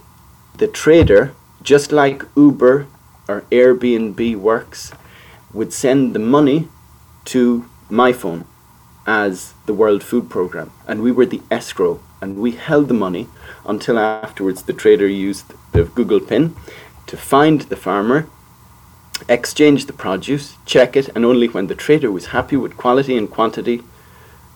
the 0.62 0.68
trader, 0.68 1.34
just 1.64 1.92
like 1.92 2.20
Uber 2.36 2.86
or 3.28 3.42
Airbnb 3.52 4.36
works, 4.36 4.92
would 5.54 5.74
send 5.74 6.14
the 6.14 6.26
money 6.38 6.68
to 7.34 7.66
my 7.90 8.14
phone 8.14 8.46
as 9.08 9.54
the 9.66 9.74
World 9.74 10.04
Food 10.04 10.30
Programme, 10.30 10.72
and 10.88 11.02
we 11.02 11.12
were 11.12 11.26
the 11.26 11.42
escrow, 11.50 12.00
and 12.22 12.38
we 12.38 12.52
held 12.52 12.88
the 12.88 12.94
money 12.94 13.28
until 13.66 13.98
afterwards 13.98 14.64
the 14.64 14.74
trader 14.74 15.08
used 15.08 15.54
the 15.72 15.84
Google 15.84 16.20
pin 16.20 16.56
to 17.08 17.18
find 17.18 17.62
the 17.62 17.76
farmer, 17.76 18.28
exchange 19.28 19.88
the 19.88 19.94
produce, 19.94 20.56
check 20.66 20.96
it, 20.96 21.10
and 21.10 21.26
only 21.26 21.48
when 21.48 21.68
the 21.68 21.76
trader 21.76 22.12
was 22.12 22.28
happy 22.28 22.56
with 22.56 22.78
quality 22.78 23.18
and 23.18 23.30
quantity, 23.30 23.84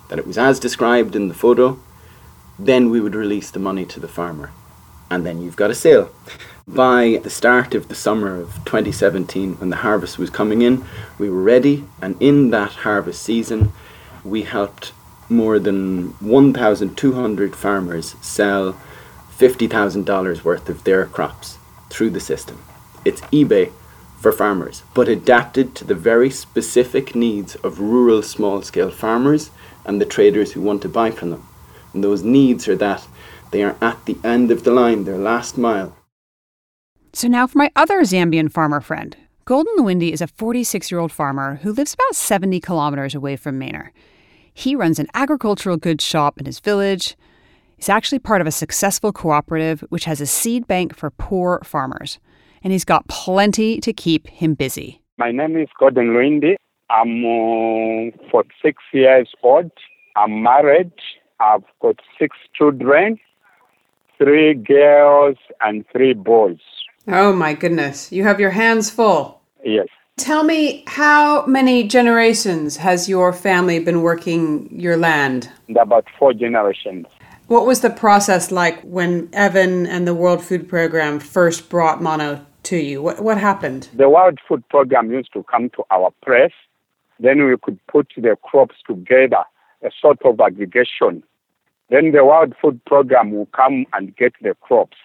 that 0.10 0.19
it 0.19 0.27
was 0.27 0.38
as 0.38 0.60
described 0.60 1.15
in 1.15 1.27
the 1.27 1.34
photo, 1.34 1.79
then 2.57 2.89
we 2.89 3.01
would 3.01 3.15
release 3.15 3.51
the 3.51 3.60
money 3.60 3.86
to 3.86 4.00
the 4.00 4.07
farmer. 4.07 4.51
And 5.10 5.25
then 5.25 5.41
you've 5.41 5.55
got 5.55 5.72
a 5.72 5.75
sale. 5.75 6.12
By 6.67 7.19
the 7.22 7.29
start 7.29 7.75
of 7.75 7.89
the 7.89 7.95
summer 7.95 8.39
of 8.39 8.55
2017, 8.65 9.55
when 9.55 9.69
the 9.69 9.77
harvest 9.77 10.17
was 10.17 10.29
coming 10.29 10.62
in, 10.62 10.84
we 11.19 11.29
were 11.29 11.43
ready, 11.43 11.86
and 12.01 12.19
in 12.22 12.50
that 12.51 12.72
harvest 12.72 13.22
season, 13.22 13.72
we 14.24 14.43
helped 14.43 14.91
more 15.29 15.60
than 15.60 16.10
1,200 16.20 17.55
farmers 17.55 18.15
sell 18.22 18.74
$50,000 19.38 20.44
worth 20.44 20.70
of 20.70 20.84
their 20.84 21.05
crops 21.05 21.58
through 21.89 22.12
the 22.12 22.20
system. 22.20 22.63
It's 23.03 23.22
eBay 23.22 23.72
for 24.20 24.32
farmers, 24.32 24.84
but 24.94 25.08
adapted 25.08 25.75
to 25.75 25.84
the 25.84 25.96
very 25.96 26.29
specific 26.29 27.15
needs 27.15 27.55
of 27.55 27.79
rural 27.79 28.22
small 28.22 28.62
scale 28.62 28.91
farmers 28.91 29.51
and 29.86 30.00
the 30.00 30.05
traders 30.05 30.53
who 30.53 30.62
want 30.62 30.82
to 30.82 30.89
buy 30.89 31.12
from 31.12 31.32
them. 31.32 31.48
And 31.94 32.03
those 32.03 32.24
needs 32.24 32.67
are 32.67 32.75
that 32.77 33.08
they 33.51 33.63
are 33.63 33.75
at 33.82 34.05
the 34.05 34.17
end 34.24 34.51
of 34.51 34.63
the 34.63 34.72
line, 34.72 35.03
their 35.03 35.17
last 35.17 35.58
mile. 35.58 35.96
So 37.13 37.27
now 37.27 37.48
for 37.48 37.58
my 37.58 37.72
other 37.75 38.01
Zambian 38.01 38.51
farmer 38.51 38.82
friend. 38.82 39.15
Golden 39.46 39.77
Lewindi 39.77 40.12
is 40.12 40.22
a 40.22 40.27
46 40.27 40.89
year 40.89 41.00
old 41.00 41.12
farmer 41.12 41.60
who 41.62 41.72
lives 41.72 41.94
about 41.94 42.15
70 42.15 42.60
kilometers 42.60 43.13
away 43.13 43.36
from 43.36 43.60
Manor. 43.60 43.94
He 44.57 44.74
runs 44.74 45.00
an 45.00 45.07
agricultural 45.13 45.75
goods 45.75 46.03
shop 46.03 46.39
in 46.39 46.45
his 46.45 46.59
village. 46.62 47.17
He's 47.75 47.89
actually 47.89 48.19
part 48.19 48.39
of 48.39 48.47
a 48.47 48.51
successful 48.51 49.12
cooperative 49.12 49.81
which 49.89 50.05
has 50.05 50.21
a 50.21 50.25
seed 50.25 50.65
bank 50.65 50.95
for 50.95 51.09
poor 51.12 51.59
farmers. 51.65 52.19
And 52.63 52.71
he's 52.71 52.85
got 52.85 53.05
plenty 53.09 53.81
to 53.81 53.91
keep 53.91 54.27
him 54.27 54.53
busy. 54.53 55.01
My 55.17 55.31
name 55.31 55.57
is 55.57 55.67
Golden 55.77 56.07
Lewindi. 56.07 56.55
I'm 56.89 57.25
uh, 57.25 58.29
46 58.31 58.81
years 58.93 59.29
old. 59.43 59.71
I'm 60.15 60.41
married. 60.41 60.93
I've 61.41 61.63
got 61.81 62.00
six 62.17 62.38
children, 62.53 63.19
three 64.17 64.53
girls 64.53 65.35
and 65.59 65.83
three 65.91 66.13
boys. 66.13 66.59
Oh 67.09 67.33
my 67.33 67.53
goodness. 67.53 68.09
You 68.09 68.24
have 68.24 68.39
your 68.39 68.51
hands 68.51 68.89
full. 68.89 69.41
Yes. 69.65 69.88
Tell 70.17 70.43
me, 70.45 70.84
how 70.88 71.45
many 71.45 71.84
generations 71.84 72.77
has 72.77 73.10
your 73.10 73.34
family 73.34 73.79
been 73.79 74.01
working 74.01 74.69
your 74.72 74.95
land? 74.95 75.51
About 75.77 76.07
four 76.17 76.34
generations. 76.34 77.05
What 77.48 77.65
was 77.65 77.81
the 77.81 77.89
process 77.89 78.50
like 78.50 78.81
when 78.81 79.29
Evan 79.34 79.86
and 79.86 80.07
the 80.07 80.15
World 80.15 80.41
Food 80.41 80.69
Programme 80.69 81.19
first 81.19 81.69
brought 81.69 82.01
Mano 82.01 82.45
to 82.63 82.77
you? 82.77 83.01
What, 83.01 83.22
what 83.22 83.38
happened? 83.38 83.89
The 83.93 84.10
World 84.10 84.39
Food 84.48 84.67
Programme 84.69 85.12
used 85.12 85.34
to 85.34 85.43
come 85.43 85.69
to 85.72 85.84
our 85.91 86.12
press. 86.24 86.51
Then 87.19 87.45
we 87.45 87.55
could 87.62 87.77
put 87.88 88.07
the 88.15 88.38
crops 88.41 88.77
together, 88.88 89.43
a 89.84 89.91
sort 90.01 90.22
of 90.24 90.39
aggregation. 90.39 91.24
Then 91.89 92.13
the 92.13 92.24
World 92.24 92.55
Food 92.62 92.84
Programme 92.86 93.31
will 93.31 93.48
come 93.48 93.86
and 93.91 94.15
get 94.15 94.34
the 94.41 94.55
crops. 94.62 94.98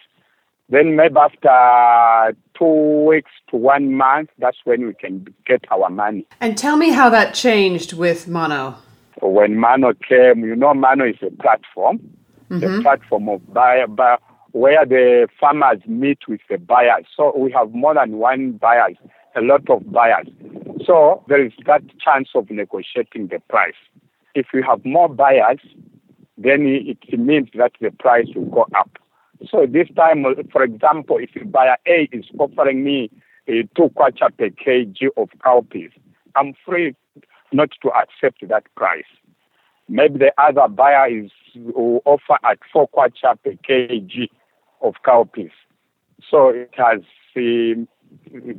Then 0.70 0.94
maybe 0.94 1.16
after 1.16 2.36
two 2.56 3.04
weeks 3.08 3.32
to 3.50 3.56
one 3.56 3.92
month, 3.92 4.30
that's 4.38 4.58
when 4.64 4.86
we 4.86 4.94
can 4.94 5.26
get 5.44 5.64
our 5.72 5.90
money. 5.90 6.26
And 6.40 6.56
tell 6.56 6.76
me 6.76 6.90
how 6.90 7.10
that 7.10 7.34
changed 7.34 7.92
with 7.92 8.28
Mano. 8.28 8.76
When 9.20 9.56
Mano 9.58 9.92
came, 9.94 10.44
you 10.44 10.54
know, 10.54 10.72
Mano 10.72 11.04
is 11.06 11.16
a 11.22 11.30
platform, 11.42 11.98
Mhm. 12.50 12.60
the 12.60 12.82
platform 12.82 13.28
of 13.28 13.52
buyer, 13.52 13.88
buyer, 13.88 14.18
where 14.52 14.86
the 14.86 15.28
farmers 15.40 15.80
meet 15.86 16.18
with 16.28 16.40
the 16.48 16.58
buyers. 16.58 17.04
So 17.16 17.36
we 17.36 17.50
have 17.50 17.72
more 17.72 17.94
than 17.94 18.18
one 18.18 18.52
buyers, 18.52 18.96
a 19.34 19.40
lot 19.40 19.68
of 19.68 19.90
buyers. 19.90 20.28
So 20.86 21.24
there 21.26 21.44
is 21.44 21.52
that 21.66 21.82
chance 21.98 22.30
of 22.36 22.48
negotiating 22.48 23.26
the 23.26 23.40
price. 23.48 23.80
If 24.36 24.46
you 24.54 24.62
have 24.62 24.84
more 24.84 25.08
buyers, 25.08 25.60
then 26.38 26.66
it 26.66 27.18
means 27.18 27.48
that 27.54 27.72
the 27.80 27.90
price 27.90 28.28
will 28.36 28.46
go 28.46 28.66
up. 28.76 28.98
So 29.48 29.66
this 29.66 29.88
time, 29.96 30.24
for 30.52 30.62
example, 30.62 31.18
if 31.18 31.30
a 31.40 31.44
buyer 31.44 31.76
A 31.86 32.08
is 32.12 32.24
offering 32.38 32.84
me 32.84 33.10
uh, 33.48 33.52
two 33.76 33.90
kwacha 33.96 34.36
per 34.36 34.50
kg 34.50 35.08
of 35.16 35.28
cowpeas, 35.44 35.90
I'm 36.36 36.54
free 36.64 36.94
not 37.52 37.70
to 37.82 37.90
accept 37.90 38.46
that 38.48 38.64
price. 38.76 39.04
Maybe 39.88 40.18
the 40.18 40.32
other 40.38 40.68
buyer 40.68 41.08
is 41.08 41.30
will 41.56 42.02
offer 42.04 42.38
at 42.44 42.58
four 42.72 42.88
kwacha 42.88 43.36
per 43.42 43.52
kg 43.68 44.28
of 44.82 44.94
cowpeas. 45.04 45.50
So 46.30 46.48
it 46.50 46.70
has 46.74 47.00
um, 47.36 47.88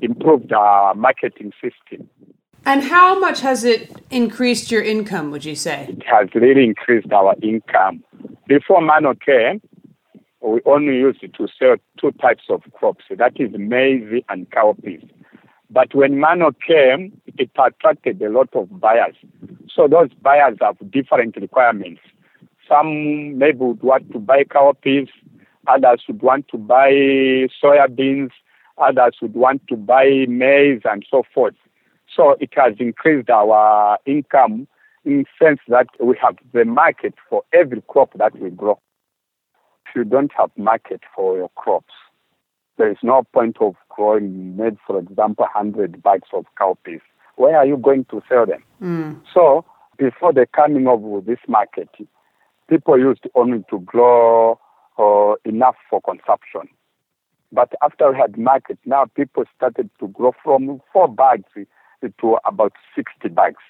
improved 0.01 0.51
our 0.51 0.95
marketing 0.95 1.53
system. 1.61 2.09
And 2.65 2.83
how 2.83 3.19
much 3.19 3.41
has 3.41 3.63
it 3.63 3.91
increased 4.11 4.71
your 4.71 4.83
income, 4.83 5.31
would 5.31 5.45
you 5.45 5.55
say? 5.55 5.87
It 5.89 6.03
has 6.05 6.27
really 6.35 6.63
increased 6.63 7.11
our 7.11 7.35
income. 7.41 8.03
Before 8.47 8.81
Mano 8.81 9.15
came, 9.15 9.61
we 10.41 10.59
only 10.65 10.95
used 10.95 11.21
to 11.21 11.47
sell 11.59 11.75
two 11.99 12.11
types 12.13 12.43
of 12.49 12.61
crops, 12.73 13.05
that 13.15 13.33
is 13.39 13.51
maize 13.57 14.23
and 14.29 14.49
cowpeas. 14.49 15.07
But 15.69 15.93
when 15.95 16.19
Mano 16.19 16.51
came, 16.67 17.21
it 17.37 17.51
attracted 17.57 18.21
a 18.21 18.29
lot 18.29 18.49
of 18.53 18.79
buyers. 18.79 19.15
So 19.73 19.87
those 19.87 20.09
buyers 20.21 20.57
have 20.61 20.77
different 20.91 21.37
requirements. 21.37 22.01
Some 22.67 23.37
maybe 23.37 23.59
would 23.59 23.81
want 23.81 24.11
to 24.11 24.19
buy 24.19 24.43
cowpeas, 24.43 25.09
others 25.67 26.03
would 26.07 26.21
want 26.21 26.47
to 26.49 26.57
buy 26.57 26.91
soybeans, 27.63 28.31
others 28.77 29.15
would 29.21 29.33
want 29.33 29.65
to 29.67 29.77
buy 29.77 30.25
maize 30.27 30.81
and 30.85 31.05
so 31.09 31.23
forth. 31.33 31.55
So 32.13 32.35
it 32.39 32.49
has 32.55 32.73
increased 32.79 33.29
our 33.29 33.97
income 34.05 34.67
in 35.05 35.25
sense 35.41 35.59
that 35.67 35.87
we 35.99 36.17
have 36.21 36.35
the 36.53 36.65
market 36.65 37.13
for 37.29 37.43
every 37.53 37.81
crop 37.87 38.13
that 38.17 38.37
we 38.37 38.49
grow. 38.49 38.79
If 39.91 39.97
you 39.97 40.03
don't 40.05 40.31
have 40.37 40.51
market 40.55 41.01
for 41.13 41.35
your 41.35 41.49
crops, 41.55 41.93
there 42.77 42.89
is 42.89 42.97
no 43.03 43.23
point 43.33 43.57
of 43.59 43.75
growing, 43.89 44.55
maybe 44.55 44.77
for 44.87 44.97
example, 44.99 45.45
100 45.53 46.01
bags 46.01 46.29
of 46.33 46.45
cowpeas. 46.59 47.01
Where 47.35 47.57
are 47.57 47.65
you 47.65 47.75
going 47.75 48.05
to 48.05 48.21
sell 48.29 48.45
them? 48.45 48.63
Mm. 48.81 49.21
So 49.33 49.65
before 49.97 50.31
the 50.31 50.47
coming 50.55 50.87
of 50.87 51.25
this 51.25 51.39
market, 51.49 51.89
people 52.69 52.97
used 52.97 53.27
only 53.35 53.65
to 53.69 53.79
grow 53.79 54.57
uh, 54.97 55.33
enough 55.43 55.75
for 55.89 55.99
consumption. 56.01 56.73
But 57.51 57.73
after 57.83 58.11
we 58.11 58.17
had 58.17 58.37
market, 58.37 58.79
now 58.85 59.07
people 59.13 59.43
started 59.57 59.89
to 59.99 60.07
grow 60.07 60.31
from 60.41 60.81
four 60.93 61.09
bags 61.09 61.43
to 62.01 62.37
about 62.45 62.71
60 62.95 63.27
bags, 63.27 63.61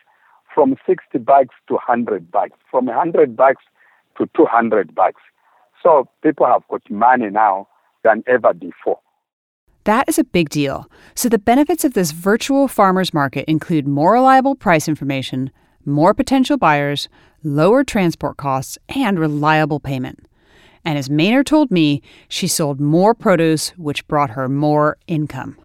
from 0.54 0.76
60 0.86 1.18
bags 1.18 1.56
to 1.68 1.74
100 1.74 2.30
bags, 2.30 2.54
from 2.70 2.86
100 2.86 3.36
bags 3.36 3.64
to 4.20 4.30
200 4.38 4.94
bags. 4.94 5.22
So 5.84 6.08
people 6.24 6.46
have 6.46 6.64
got 6.70 6.82
money 6.90 7.30
now 7.30 7.68
than 8.04 8.24
ever 8.28 8.54
before. 8.54 9.00
That 9.86 10.08
is 10.08 10.20
a 10.20 10.24
big 10.24 10.50
deal. 10.50 10.90
So, 11.16 11.28
the 11.28 11.40
benefits 11.40 11.84
of 11.84 11.94
this 11.94 12.12
virtual 12.12 12.68
farmers 12.68 13.16
market 13.16 13.46
include 13.50 13.88
more 13.88 14.14
reliable 14.14 14.56
price 14.56 14.88
information, 14.88 15.50
more 15.86 16.14
potential 16.14 16.58
buyers, 16.58 17.10
lower 17.44 17.84
transport 17.84 18.38
costs, 18.38 18.78
and 18.90 19.18
reliable 19.18 19.80
payment. 19.80 20.28
And 20.86 21.00
as 21.00 21.10
Maynard 21.10 21.48
told 21.48 21.72
me, 21.72 22.02
she 22.28 22.48
sold 22.48 22.80
more 22.80 23.16
produce, 23.16 23.70
which 23.72 24.08
brought 24.08 24.32
her 24.32 24.48
more 24.48 24.98
income. 25.08 25.58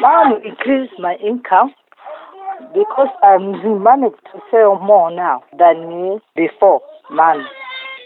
Now 0.00 0.36
increased 0.36 0.94
my 0.98 1.16
income 1.16 1.74
because 2.72 3.08
I'm 3.22 3.82
managed 3.82 4.22
to 4.32 4.40
sell 4.50 4.78
more 4.80 5.10
now 5.14 5.42
than 5.58 6.20
before, 6.34 6.80
man. 7.10 7.44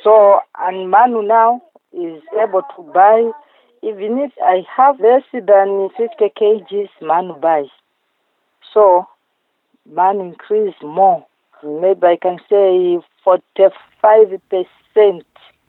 So, 0.08 0.40
and 0.58 0.90
Manu 0.90 1.20
now 1.20 1.60
is 1.92 2.22
able 2.42 2.62
to 2.74 2.82
buy, 2.94 3.30
even 3.82 4.16
if 4.16 4.32
I 4.42 4.62
have 4.74 4.98
less 5.00 5.20
than 5.34 5.90
50 5.98 6.32
kgs, 6.34 6.88
Manu 7.02 7.34
buys. 7.34 7.68
So, 8.72 9.06
Manu 9.84 10.30
increase 10.30 10.76
more. 10.82 11.26
Maybe 11.62 12.06
I 12.06 12.16
can 12.22 12.38
say 12.48 12.98
45%. 13.26 15.24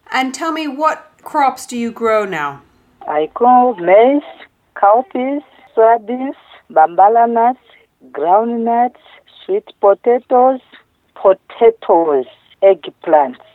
And 0.09 0.33
tell 0.33 0.53
me, 0.53 0.69
what 0.69 1.11
crops 1.21 1.65
do 1.65 1.77
you 1.77 1.91
grow 1.91 2.23
now? 2.23 2.61
I 3.09 3.29
grow 3.33 3.75
maize, 3.75 4.23
cowpeas, 4.77 5.43
soybeans, 5.75 6.37
Bambara 6.71 7.29
nuts, 7.29 7.59
groundnuts, 8.11 9.03
sweet 9.45 9.65
potatoes, 9.81 10.61
potatoes, 11.21 12.27
eggplants. 12.63 13.48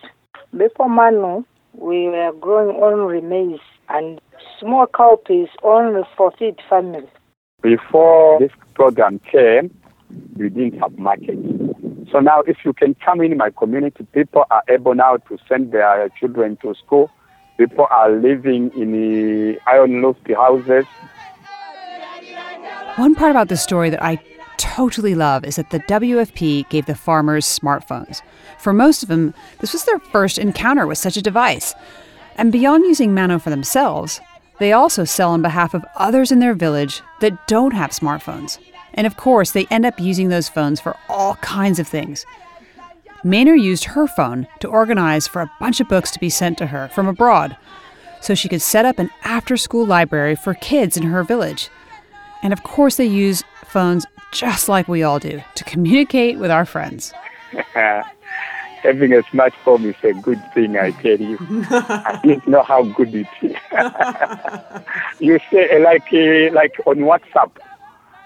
Before 0.56 0.88
Manu, 0.88 1.44
we 1.72 2.06
were 2.08 2.32
growing 2.40 2.80
only 2.80 3.20
maize 3.20 3.58
and 3.88 4.20
small 4.60 4.86
cowpeas 4.86 5.48
only 5.64 6.02
for 6.16 6.32
feed 6.38 6.60
families. 6.70 7.08
Before 7.60 8.38
this 8.38 8.52
program 8.74 9.18
came, 9.30 9.76
we 10.36 10.50
didn't 10.50 10.78
have 10.78 10.96
market. 10.96 11.38
So 12.12 12.20
now, 12.20 12.42
if 12.42 12.58
you 12.64 12.72
can 12.72 12.94
come 12.94 13.20
in 13.20 13.36
my 13.36 13.50
community, 13.50 14.06
people 14.12 14.44
are 14.50 14.62
able 14.68 14.94
now 14.94 15.16
to 15.16 15.38
send 15.48 15.72
their 15.72 16.08
children 16.20 16.56
to 16.62 16.74
school. 16.74 17.10
People 17.58 17.88
are 17.90 18.12
living 18.12 18.70
in 18.76 18.92
the 18.92 19.58
iron 19.66 20.02
roofed 20.02 20.30
houses. 20.30 20.84
One 22.96 23.16
part 23.16 23.32
about 23.32 23.48
this 23.48 23.62
story 23.62 23.90
that 23.90 24.02
I 24.02 24.20
totally 24.74 25.14
love 25.14 25.44
is 25.44 25.54
that 25.54 25.70
the 25.70 25.78
WFP 25.80 26.68
gave 26.68 26.86
the 26.86 26.96
farmers 26.96 27.46
smartphones. 27.46 28.22
For 28.58 28.72
most 28.72 29.04
of 29.04 29.08
them, 29.08 29.32
this 29.60 29.72
was 29.72 29.84
their 29.84 30.00
first 30.00 30.36
encounter 30.36 30.84
with 30.84 30.98
such 30.98 31.16
a 31.16 31.22
device. 31.22 31.74
And 32.36 32.50
beyond 32.50 32.84
using 32.84 33.14
Mano 33.14 33.38
for 33.38 33.50
themselves, 33.50 34.20
they 34.58 34.72
also 34.72 35.04
sell 35.04 35.30
on 35.30 35.42
behalf 35.42 35.74
of 35.74 35.84
others 35.94 36.32
in 36.32 36.40
their 36.40 36.54
village 36.54 37.02
that 37.20 37.46
don't 37.46 37.72
have 37.72 37.90
smartphones. 37.90 38.58
And 38.94 39.06
of 39.06 39.16
course, 39.16 39.52
they 39.52 39.66
end 39.66 39.86
up 39.86 40.00
using 40.00 40.28
those 40.28 40.48
phones 40.48 40.80
for 40.80 40.96
all 41.08 41.36
kinds 41.36 41.78
of 41.78 41.86
things. 41.86 42.26
Maynard 43.22 43.60
used 43.60 43.84
her 43.84 44.08
phone 44.08 44.48
to 44.58 44.68
organize 44.68 45.28
for 45.28 45.40
a 45.40 45.50
bunch 45.60 45.80
of 45.80 45.88
books 45.88 46.10
to 46.10 46.20
be 46.20 46.30
sent 46.30 46.58
to 46.58 46.66
her 46.66 46.88
from 46.88 47.06
abroad 47.06 47.56
so 48.20 48.34
she 48.34 48.48
could 48.48 48.62
set 48.62 48.84
up 48.84 48.98
an 48.98 49.10
after 49.22 49.56
school 49.56 49.86
library 49.86 50.34
for 50.34 50.54
kids 50.54 50.96
in 50.96 51.04
her 51.04 51.22
village. 51.22 51.70
And 52.42 52.52
of 52.52 52.64
course, 52.64 52.96
they 52.96 53.06
use 53.06 53.44
phones 53.66 54.04
just 54.34 54.68
like 54.68 54.88
we 54.88 55.02
all 55.02 55.18
do 55.18 55.40
to 55.54 55.64
communicate 55.64 56.38
with 56.38 56.50
our 56.50 56.66
friends. 56.66 57.14
Having 57.74 59.14
a 59.14 59.22
smartphone 59.22 59.84
is 59.86 59.94
a 60.02 60.12
good 60.20 60.42
thing, 60.52 60.76
I 60.76 60.90
tell 60.90 61.18
you. 61.18 61.38
I 61.70 62.20
didn't 62.22 62.46
know 62.46 62.62
how 62.62 62.82
good 62.82 63.14
it 63.14 63.26
is. 63.40 63.56
you 65.20 65.38
say, 65.50 65.82
like, 65.82 66.12
uh, 66.12 66.52
like 66.54 66.74
on 66.84 66.96
WhatsApp, 66.96 67.50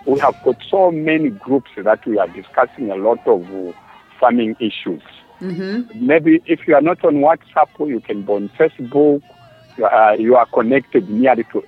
we 0.05 0.19
have 0.19 0.35
got 0.43 0.57
so 0.69 0.91
many 0.91 1.31
groups 1.31 1.71
that 1.77 2.05
we 2.05 2.19
are 2.19 2.27
discussing 2.27 2.91
a 2.91 2.97
lot 2.97 3.25
of 3.29 3.45
uh, 3.55 3.73
farming 4.19 4.57
issues. 4.59 5.03
Mm-hmm. 5.41 6.05
Maybe 6.05 6.43
if 6.47 6.67
you 6.67 6.75
are 6.75 6.81
not 6.81 7.05
on 7.05 7.17
WhatsApp, 7.17 7.69
you 7.89 8.01
can 8.01 8.25
go 8.25 8.35
on 8.35 8.49
Facebook. 8.49 9.23
Uh, 9.81 10.17
you 10.19 10.35
are 10.35 10.47
connected 10.47 11.09
nearly 11.09 11.45
to 11.53 11.63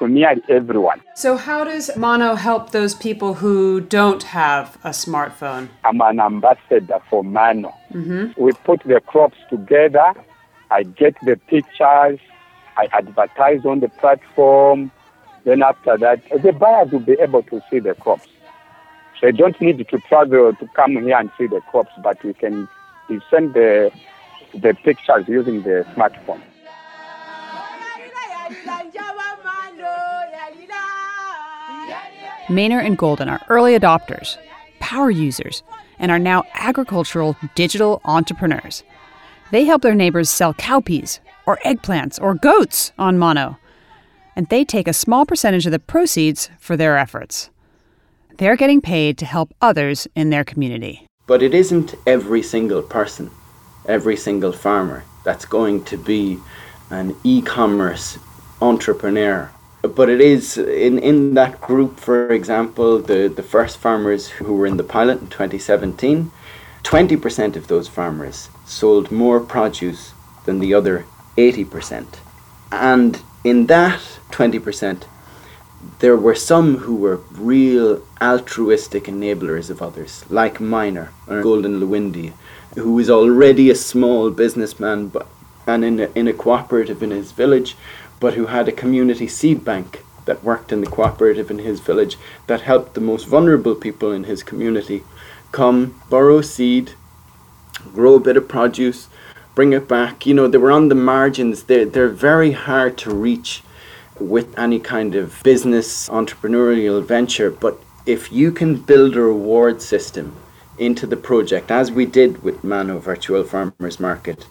eight, 0.00 0.08
me 0.08 0.20
nearly 0.20 0.42
everyone. 0.48 1.00
So, 1.14 1.36
how 1.36 1.64
does 1.64 1.96
Mano 1.96 2.34
help 2.34 2.70
those 2.70 2.94
people 2.94 3.34
who 3.34 3.80
don't 3.80 4.22
have 4.22 4.78
a 4.84 4.90
smartphone? 4.90 5.68
I'm 5.84 6.00
an 6.00 6.20
ambassador 6.20 7.00
for 7.08 7.24
Mano. 7.24 7.74
Mm-hmm. 7.92 8.40
We 8.40 8.52
put 8.52 8.82
the 8.84 9.00
crops 9.00 9.38
together. 9.50 10.14
I 10.70 10.82
get 10.82 11.16
the 11.22 11.36
pictures. 11.36 12.20
I 12.76 12.88
advertise 12.92 13.64
on 13.64 13.80
the 13.80 13.88
platform. 13.88 14.90
Then 15.44 15.62
after 15.62 15.96
that, 15.98 16.22
the 16.42 16.52
buyers 16.52 16.92
will 16.92 17.00
be 17.00 17.16
able 17.20 17.42
to 17.44 17.60
see 17.70 17.78
the 17.78 17.94
crops. 17.94 18.28
So 19.20 19.26
They 19.26 19.32
don't 19.32 19.60
need 19.60 19.78
to 19.78 19.98
travel 19.98 20.52
to 20.52 20.68
come 20.74 20.92
here 20.92 21.16
and 21.16 21.30
see 21.38 21.46
the 21.46 21.60
crops, 21.70 21.90
but 22.02 22.22
we 22.22 22.34
can 22.34 22.68
we 23.08 23.20
send 23.30 23.54
the 23.54 23.90
the 24.54 24.74
pictures 24.84 25.24
using 25.26 25.62
the 25.62 25.84
smartphone. 25.94 26.40
Maynard 32.50 32.86
and 32.86 32.96
Golden 32.96 33.28
are 33.28 33.40
early 33.48 33.78
adopters, 33.78 34.38
power 34.80 35.10
users, 35.10 35.62
and 35.98 36.10
are 36.10 36.18
now 36.18 36.44
agricultural 36.54 37.36
digital 37.54 38.00
entrepreneurs. 38.04 38.82
They 39.50 39.64
help 39.64 39.82
their 39.82 39.94
neighbors 39.94 40.30
sell 40.30 40.54
cowpeas 40.54 41.20
or 41.46 41.58
eggplants 41.64 42.20
or 42.20 42.34
goats 42.34 42.92
on 42.98 43.18
Mano, 43.18 43.58
and 44.34 44.48
they 44.48 44.64
take 44.64 44.88
a 44.88 44.92
small 44.92 45.26
percentage 45.26 45.66
of 45.66 45.72
the 45.72 45.78
proceeds 45.78 46.48
for 46.58 46.76
their 46.76 46.96
efforts. 46.96 47.50
They're 48.38 48.56
getting 48.56 48.80
paid 48.80 49.18
to 49.18 49.26
help 49.26 49.52
others 49.60 50.06
in 50.14 50.30
their 50.30 50.44
community. 50.44 51.06
But 51.26 51.42
it 51.42 51.54
isn't 51.54 51.94
every 52.06 52.42
single 52.42 52.82
person, 52.82 53.30
every 53.86 54.16
single 54.16 54.52
farmer 54.52 55.04
that's 55.24 55.44
going 55.44 55.84
to 55.84 55.98
be 55.98 56.38
an 56.90 57.16
e 57.24 57.42
commerce 57.42 58.18
entrepreneur. 58.62 59.50
But 59.82 60.08
it 60.08 60.20
is 60.20 60.58
in, 60.58 60.98
in 60.98 61.34
that 61.34 61.60
group, 61.60 62.00
for 62.00 62.30
example, 62.30 62.98
the, 62.98 63.28
the 63.28 63.42
first 63.42 63.78
farmers 63.78 64.28
who 64.28 64.54
were 64.54 64.66
in 64.66 64.76
the 64.76 64.84
pilot 64.84 65.20
in 65.20 65.28
2017, 65.28 66.32
20% 66.82 67.56
of 67.56 67.68
those 67.68 67.86
farmers 67.86 68.48
sold 68.64 69.12
more 69.12 69.40
produce 69.40 70.12
than 70.46 70.58
the 70.58 70.74
other 70.74 71.04
80%. 71.36 72.18
And 72.72 73.22
in 73.44 73.66
that 73.66 74.00
20%, 74.30 75.04
there 76.00 76.16
were 76.16 76.34
some 76.34 76.78
who 76.78 76.96
were 76.96 77.20
real 77.32 78.02
altruistic 78.20 79.04
enablers 79.04 79.70
of 79.70 79.80
others, 79.80 80.24
like 80.28 80.60
Miner 80.60 81.12
or 81.28 81.42
Golden 81.42 81.80
Lewindi, 81.80 82.32
who 82.74 82.94
was 82.94 83.08
already 83.08 83.70
a 83.70 83.74
small 83.74 84.30
businessman 84.30 85.08
but, 85.08 85.28
and 85.66 85.84
in 85.84 86.00
a, 86.00 86.10
in 86.14 86.26
a 86.26 86.32
cooperative 86.32 87.02
in 87.02 87.10
his 87.10 87.32
village, 87.32 87.76
but 88.20 88.34
who 88.34 88.46
had 88.46 88.68
a 88.68 88.72
community 88.72 89.28
seed 89.28 89.64
bank 89.64 90.02
that 90.24 90.44
worked 90.44 90.72
in 90.72 90.80
the 90.80 90.90
cooperative 90.90 91.50
in 91.50 91.58
his 91.58 91.80
village 91.80 92.18
that 92.46 92.60
helped 92.60 92.94
the 92.94 93.00
most 93.00 93.26
vulnerable 93.26 93.74
people 93.74 94.12
in 94.12 94.24
his 94.24 94.42
community 94.42 95.02
come, 95.52 96.00
borrow 96.10 96.40
seed, 96.40 96.92
grow 97.94 98.14
a 98.14 98.20
bit 98.20 98.36
of 98.36 98.48
produce, 98.48 99.08
bring 99.54 99.72
it 99.72 99.88
back. 99.88 100.26
You 100.26 100.34
know, 100.34 100.46
they 100.46 100.58
were 100.58 100.70
on 100.70 100.88
the 100.88 100.94
margins. 100.94 101.64
They're, 101.64 101.86
they're 101.86 102.08
very 102.08 102.52
hard 102.52 102.98
to 102.98 103.14
reach 103.14 103.62
with 104.20 104.56
any 104.58 104.78
kind 104.78 105.14
of 105.14 105.42
business 105.42 106.08
entrepreneurial 106.08 107.04
venture. 107.04 107.50
But 107.50 107.80
if 108.04 108.32
you 108.32 108.52
can 108.52 108.76
build 108.76 109.16
a 109.16 109.20
reward 109.20 109.80
system 109.80 110.36
into 110.78 111.06
the 111.06 111.16
project, 111.16 111.70
as 111.70 111.90
we 111.90 112.06
did 112.06 112.42
with 112.42 112.62
Mano 112.62 112.98
Virtual 112.98 113.44
Farmers 113.44 113.98
Market, 113.98 114.46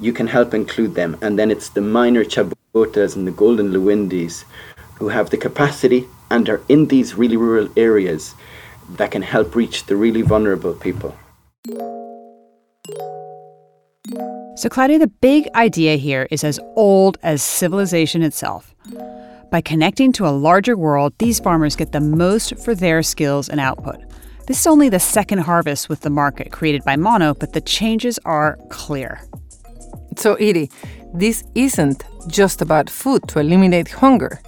you 0.00 0.12
can 0.12 0.26
help 0.26 0.54
include 0.54 0.94
them. 0.94 1.16
And 1.20 1.38
then 1.38 1.50
it's 1.50 1.68
the 1.68 1.80
minor 1.80 2.24
Chabotas 2.24 3.16
and 3.16 3.26
the 3.26 3.32
Golden 3.32 3.72
Lewindis 3.72 4.44
who 4.96 5.08
have 5.08 5.30
the 5.30 5.36
capacity 5.36 6.06
and 6.30 6.48
are 6.48 6.62
in 6.68 6.86
these 6.86 7.14
really 7.14 7.36
rural 7.36 7.68
areas 7.76 8.34
that 8.90 9.10
can 9.10 9.22
help 9.22 9.54
reach 9.54 9.86
the 9.86 9.96
really 9.96 10.22
vulnerable 10.22 10.74
people. 10.74 11.16
So, 14.56 14.68
Claudia, 14.68 14.98
the 14.98 15.12
big 15.20 15.48
idea 15.54 15.96
here 15.96 16.26
is 16.32 16.42
as 16.42 16.58
old 16.74 17.16
as 17.22 17.42
civilization 17.42 18.22
itself. 18.22 18.74
By 19.52 19.60
connecting 19.60 20.12
to 20.14 20.26
a 20.26 20.34
larger 20.34 20.76
world, 20.76 21.14
these 21.18 21.38
farmers 21.38 21.76
get 21.76 21.92
the 21.92 22.00
most 22.00 22.58
for 22.58 22.74
their 22.74 23.02
skills 23.02 23.48
and 23.48 23.60
output. 23.60 24.00
This 24.48 24.60
is 24.60 24.66
only 24.66 24.88
the 24.88 24.98
second 24.98 25.38
harvest 25.38 25.88
with 25.88 26.00
the 26.00 26.10
market 26.10 26.50
created 26.50 26.82
by 26.82 26.96
Mano, 26.96 27.34
but 27.34 27.52
the 27.52 27.60
changes 27.60 28.18
are 28.24 28.58
clear. 28.68 29.20
So, 30.18 30.34
Edie, 30.34 30.68
this 31.14 31.44
isn't 31.54 32.02
just 32.26 32.60
about 32.60 32.90
food 32.90 33.28
to 33.28 33.38
eliminate 33.38 33.88
hunger. 33.88 34.40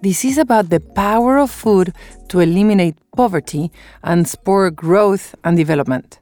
This 0.00 0.24
is 0.24 0.38
about 0.38 0.70
the 0.70 0.80
power 0.80 1.36
of 1.36 1.50
food 1.50 1.92
to 2.28 2.40
eliminate 2.40 2.96
poverty 3.14 3.70
and 4.02 4.26
spur 4.26 4.70
growth 4.70 5.34
and 5.44 5.54
development. 5.54 6.18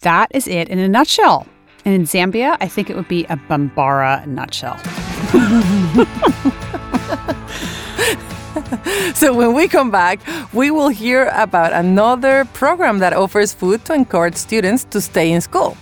That 0.00 0.30
is 0.34 0.46
it 0.48 0.68
in 0.68 0.78
a 0.78 0.86
nutshell. 0.86 1.46
And 1.86 1.94
in 1.94 2.02
Zambia, 2.02 2.58
I 2.60 2.68
think 2.68 2.90
it 2.90 2.96
would 2.96 3.08
be 3.08 3.24
a 3.24 3.36
Bambara 3.36 4.26
nutshell. 4.26 4.76
so 9.14 9.32
when 9.32 9.54
we 9.54 9.66
come 9.66 9.90
back, 9.90 10.20
we 10.52 10.70
will 10.70 10.90
hear 10.90 11.30
about 11.32 11.72
another 11.72 12.44
program 12.52 12.98
that 12.98 13.14
offers 13.14 13.54
food 13.54 13.82
to 13.86 13.94
encourage 13.94 14.34
students 14.34 14.84
to 14.84 15.00
stay 15.00 15.32
in 15.32 15.40
school. 15.40 15.74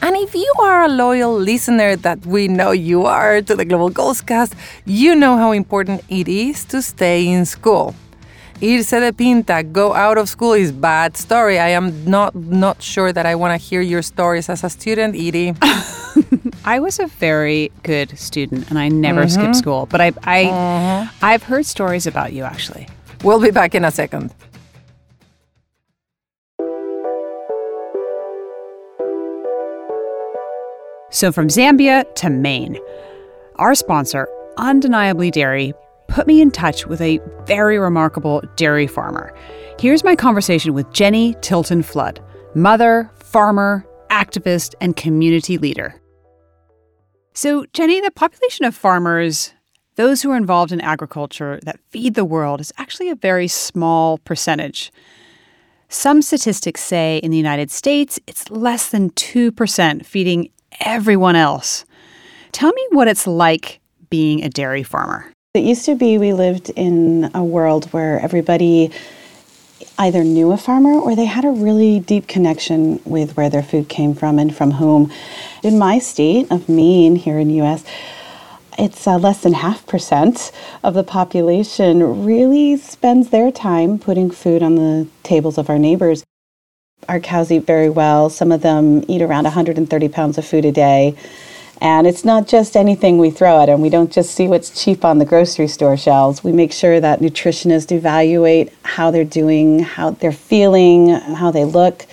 And 0.00 0.16
if 0.16 0.34
you 0.34 0.52
are 0.60 0.84
a 0.84 0.88
loyal 0.88 1.36
listener 1.36 1.96
that 1.96 2.24
we 2.24 2.48
know 2.48 2.70
you 2.70 3.04
are 3.04 3.42
to 3.42 3.56
the 3.56 3.64
Global 3.64 3.90
Goals 3.90 4.20
Cast, 4.20 4.54
you 4.84 5.14
know 5.14 5.36
how 5.36 5.52
important 5.52 6.02
it 6.08 6.28
is 6.28 6.64
to 6.66 6.82
stay 6.82 7.26
in 7.26 7.44
school. 7.44 7.94
Irse 8.60 8.98
de 8.98 9.12
Pinta, 9.12 9.62
go 9.62 9.94
out 9.94 10.18
of 10.18 10.28
school 10.28 10.52
is 10.52 10.72
bad 10.72 11.16
story. 11.16 11.58
I 11.58 11.68
am 11.68 12.04
not 12.04 12.34
not 12.34 12.82
sure 12.82 13.12
that 13.12 13.24
I 13.24 13.36
want 13.36 13.60
to 13.60 13.64
hear 13.64 13.80
your 13.80 14.02
stories 14.02 14.48
as 14.48 14.64
a 14.64 14.70
student, 14.70 15.14
Edie. 15.14 15.54
I 16.64 16.80
was 16.80 16.98
a 16.98 17.06
very 17.06 17.70
good 17.84 18.18
student 18.18 18.68
and 18.68 18.78
I 18.78 18.88
never 18.88 19.22
mm-hmm. 19.22 19.40
skipped 19.40 19.56
school, 19.56 19.86
but 19.86 20.00
I 20.00 20.12
I 20.24 20.44
mm-hmm. 20.44 21.24
I've 21.24 21.44
heard 21.44 21.66
stories 21.66 22.06
about 22.06 22.32
you 22.32 22.42
actually. 22.42 22.88
We'll 23.22 23.40
be 23.40 23.52
back 23.52 23.74
in 23.74 23.84
a 23.84 23.90
second. 23.90 24.34
So 31.10 31.32
from 31.32 31.48
Zambia 31.48 32.04
to 32.16 32.28
Maine, 32.28 32.78
our 33.56 33.74
sponsor, 33.74 34.28
Undeniably 34.58 35.30
Dairy, 35.30 35.72
put 36.08 36.26
me 36.26 36.40
in 36.42 36.50
touch 36.50 36.86
with 36.86 37.00
a 37.00 37.18
very 37.46 37.78
remarkable 37.78 38.42
dairy 38.56 38.86
farmer. 38.86 39.34
Here's 39.78 40.04
my 40.04 40.14
conversation 40.14 40.74
with 40.74 40.92
Jenny 40.92 41.34
Tilton 41.40 41.82
Flood, 41.82 42.20
mother, 42.54 43.10
farmer, 43.14 43.86
activist, 44.10 44.74
and 44.80 44.96
community 44.96 45.56
leader. 45.56 45.98
So, 47.32 47.64
Jenny, 47.72 48.00
the 48.00 48.10
population 48.10 48.64
of 48.64 48.74
farmers, 48.74 49.54
those 49.94 50.20
who 50.20 50.30
are 50.30 50.36
involved 50.36 50.72
in 50.72 50.80
agriculture 50.80 51.58
that 51.62 51.80
feed 51.88 52.14
the 52.14 52.24
world, 52.24 52.60
is 52.60 52.72
actually 52.76 53.08
a 53.08 53.14
very 53.14 53.48
small 53.48 54.18
percentage. 54.18 54.92
Some 55.88 56.20
statistics 56.20 56.82
say 56.82 57.18
in 57.18 57.30
the 57.30 57.36
United 57.38 57.70
States 57.70 58.20
it's 58.26 58.50
less 58.50 58.90
than 58.90 59.10
2% 59.10 60.04
feeding 60.04 60.50
everyone 60.80 61.36
else. 61.36 61.84
Tell 62.52 62.72
me 62.72 62.86
what 62.90 63.08
it's 63.08 63.26
like 63.26 63.80
being 64.10 64.42
a 64.42 64.48
dairy 64.48 64.82
farmer. 64.82 65.30
It 65.54 65.64
used 65.64 65.84
to 65.86 65.94
be 65.94 66.18
we 66.18 66.32
lived 66.32 66.70
in 66.70 67.30
a 67.34 67.42
world 67.42 67.86
where 67.86 68.20
everybody 68.20 68.90
either 69.98 70.22
knew 70.22 70.52
a 70.52 70.56
farmer 70.56 70.92
or 70.92 71.16
they 71.16 71.24
had 71.24 71.44
a 71.44 71.50
really 71.50 72.00
deep 72.00 72.28
connection 72.28 73.00
with 73.04 73.36
where 73.36 73.50
their 73.50 73.62
food 73.62 73.88
came 73.88 74.14
from 74.14 74.38
and 74.38 74.54
from 74.54 74.72
whom. 74.72 75.12
In 75.62 75.78
my 75.78 75.98
state 75.98 76.50
of 76.50 76.68
Maine 76.68 77.16
here 77.16 77.38
in 77.38 77.48
the 77.48 77.60
US, 77.62 77.84
it's 78.78 79.06
uh, 79.08 79.16
less 79.16 79.42
than 79.42 79.54
half 79.54 79.84
percent 79.86 80.52
of 80.84 80.94
the 80.94 81.02
population 81.02 82.24
really 82.24 82.76
spends 82.76 83.30
their 83.30 83.50
time 83.50 83.98
putting 83.98 84.30
food 84.30 84.62
on 84.62 84.76
the 84.76 85.08
tables 85.24 85.58
of 85.58 85.68
our 85.68 85.78
neighbors. 85.78 86.22
Our 87.08 87.20
cows 87.20 87.50
eat 87.50 87.64
very 87.64 87.88
well. 87.88 88.28
Some 88.28 88.52
of 88.52 88.60
them 88.60 89.02
eat 89.08 89.22
around 89.22 89.44
130 89.44 90.08
pounds 90.08 90.36
of 90.36 90.44
food 90.44 90.66
a 90.66 90.72
day. 90.72 91.16
And 91.80 92.06
it's 92.06 92.22
not 92.22 92.46
just 92.46 92.76
anything 92.76 93.16
we 93.16 93.30
throw 93.30 93.62
at 93.62 93.66
them. 93.66 93.80
We 93.80 93.88
don't 93.88 94.12
just 94.12 94.34
see 94.34 94.46
what's 94.46 94.82
cheap 94.82 95.06
on 95.06 95.18
the 95.18 95.24
grocery 95.24 95.68
store 95.68 95.96
shelves. 95.96 96.44
We 96.44 96.52
make 96.52 96.72
sure 96.72 97.00
that 97.00 97.20
nutritionists 97.20 97.92
evaluate 97.92 98.74
how 98.82 99.10
they're 99.10 99.24
doing, 99.24 99.78
how 99.78 100.10
they're 100.10 100.32
feeling, 100.32 101.08
how 101.08 101.50
they 101.50 101.64
look, 101.64 102.04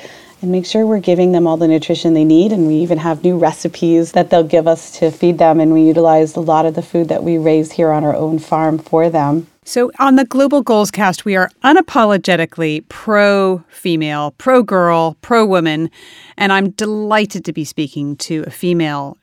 and 0.42 0.50
make 0.50 0.66
sure 0.66 0.86
we're 0.86 1.00
giving 1.00 1.34
them 1.34 1.46
all 1.46 1.58
the 1.58 1.68
nutrition 1.68 2.14
they 2.14 2.24
need. 2.24 2.54
And 2.54 2.66
we 2.66 2.76
even 2.76 3.00
have 3.00 3.24
new 3.24 3.38
recipes 3.38 4.14
that 4.14 4.30
they'll 4.30 4.44
give 4.44 4.68
us 4.68 4.98
to 5.00 5.12
feed 5.12 5.40
them. 5.40 5.60
And 5.60 5.74
we 5.74 5.82
utilize 5.82 6.38
a 6.38 6.42
lot 6.42 6.66
of 6.66 6.76
the 6.76 6.84
food 6.84 7.10
that 7.10 7.24
we 7.24 7.38
raise 7.38 7.74
here 7.74 7.92
on 7.92 8.06
our 8.06 8.16
own 8.16 8.40
farm 8.40 8.78
for 8.78 9.10
them. 9.10 9.48
So, 9.68 9.92
on 9.98 10.16
the 10.16 10.26
Global 10.26 10.62
Goals 10.62 10.92
cast, 10.92 11.26
we 11.26 11.36
are 11.36 11.50
unapologetically 11.64 12.88
pro 12.88 13.64
female, 13.68 14.36
pro 14.38 14.62
girl, 14.62 15.18
pro 15.22 15.44
woman. 15.44 15.90
And 16.38 16.54
I'm 16.54 16.70
delighted 16.70 17.44
to 17.46 17.52
be 17.52 17.66
speaking 17.66 18.16
to 18.18 18.44
a 18.46 18.52
female 18.52 19.18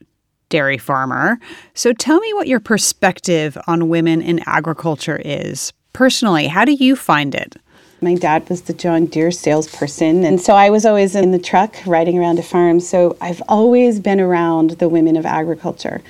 dairy 0.48 0.78
farmer. 0.78 1.38
So 1.74 1.92
tell 1.92 2.18
me 2.18 2.34
what 2.34 2.48
your 2.48 2.60
perspective 2.60 3.56
on 3.66 3.88
women 3.88 4.20
in 4.20 4.40
agriculture 4.44 5.22
is. 5.24 5.72
Personally, 5.92 6.48
how 6.48 6.64
do 6.64 6.72
you 6.72 6.96
find 6.96 7.34
it? 7.34 7.56
My 8.02 8.16
dad 8.16 8.48
was 8.50 8.62
the 8.62 8.72
John 8.72 9.06
Deere 9.06 9.30
salesperson, 9.30 10.24
and 10.24 10.40
so 10.40 10.54
I 10.54 10.70
was 10.70 10.84
always 10.84 11.14
in 11.14 11.30
the 11.30 11.38
truck 11.38 11.76
riding 11.86 12.18
around 12.18 12.38
a 12.40 12.42
farm. 12.42 12.80
So 12.80 13.16
I've 13.20 13.40
always 13.48 14.00
been 14.00 14.20
around 14.20 14.70
the 14.72 14.88
women 14.88 15.16
of 15.16 15.24
agriculture. 15.24 16.02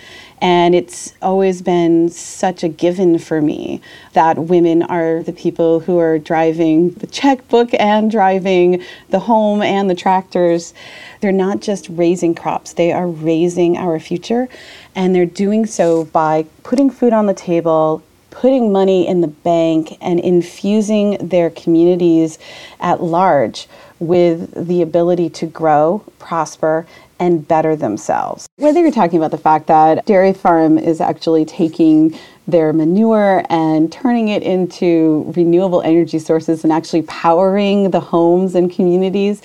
And 0.42 0.74
it's 0.74 1.14
always 1.22 1.62
been 1.62 2.08
such 2.08 2.64
a 2.64 2.68
given 2.68 3.20
for 3.20 3.40
me 3.40 3.80
that 4.12 4.36
women 4.36 4.82
are 4.82 5.22
the 5.22 5.32
people 5.32 5.78
who 5.78 5.98
are 5.98 6.18
driving 6.18 6.90
the 6.94 7.06
checkbook 7.06 7.70
and 7.74 8.10
driving 8.10 8.82
the 9.10 9.20
home 9.20 9.62
and 9.62 9.88
the 9.88 9.94
tractors. 9.94 10.74
They're 11.20 11.30
not 11.30 11.60
just 11.60 11.88
raising 11.88 12.34
crops, 12.34 12.72
they 12.72 12.90
are 12.90 13.06
raising 13.06 13.76
our 13.76 14.00
future. 14.00 14.48
And 14.96 15.14
they're 15.14 15.26
doing 15.26 15.64
so 15.64 16.06
by 16.06 16.46
putting 16.64 16.90
food 16.90 17.12
on 17.12 17.26
the 17.26 17.34
table, 17.34 18.02
putting 18.30 18.72
money 18.72 19.06
in 19.06 19.20
the 19.20 19.28
bank, 19.28 19.96
and 20.00 20.18
infusing 20.18 21.18
their 21.28 21.50
communities 21.50 22.40
at 22.80 23.00
large 23.00 23.68
with 24.02 24.66
the 24.66 24.82
ability 24.82 25.30
to 25.30 25.46
grow, 25.46 26.04
prosper, 26.18 26.86
and 27.20 27.46
better 27.46 27.76
themselves. 27.76 28.48
Whether 28.56 28.80
you're 28.80 28.90
talking 28.90 29.18
about 29.18 29.30
the 29.30 29.38
fact 29.38 29.68
that 29.68 30.04
Dairy 30.06 30.32
Farm 30.32 30.76
is 30.76 31.00
actually 31.00 31.44
taking 31.44 32.18
their 32.48 32.72
manure 32.72 33.44
and 33.48 33.92
turning 33.92 34.28
it 34.28 34.42
into 34.42 35.32
renewable 35.36 35.82
energy 35.82 36.18
sources 36.18 36.64
and 36.64 36.72
actually 36.72 37.02
powering 37.02 37.92
the 37.92 38.00
homes 38.00 38.56
and 38.56 38.72
communities, 38.72 39.40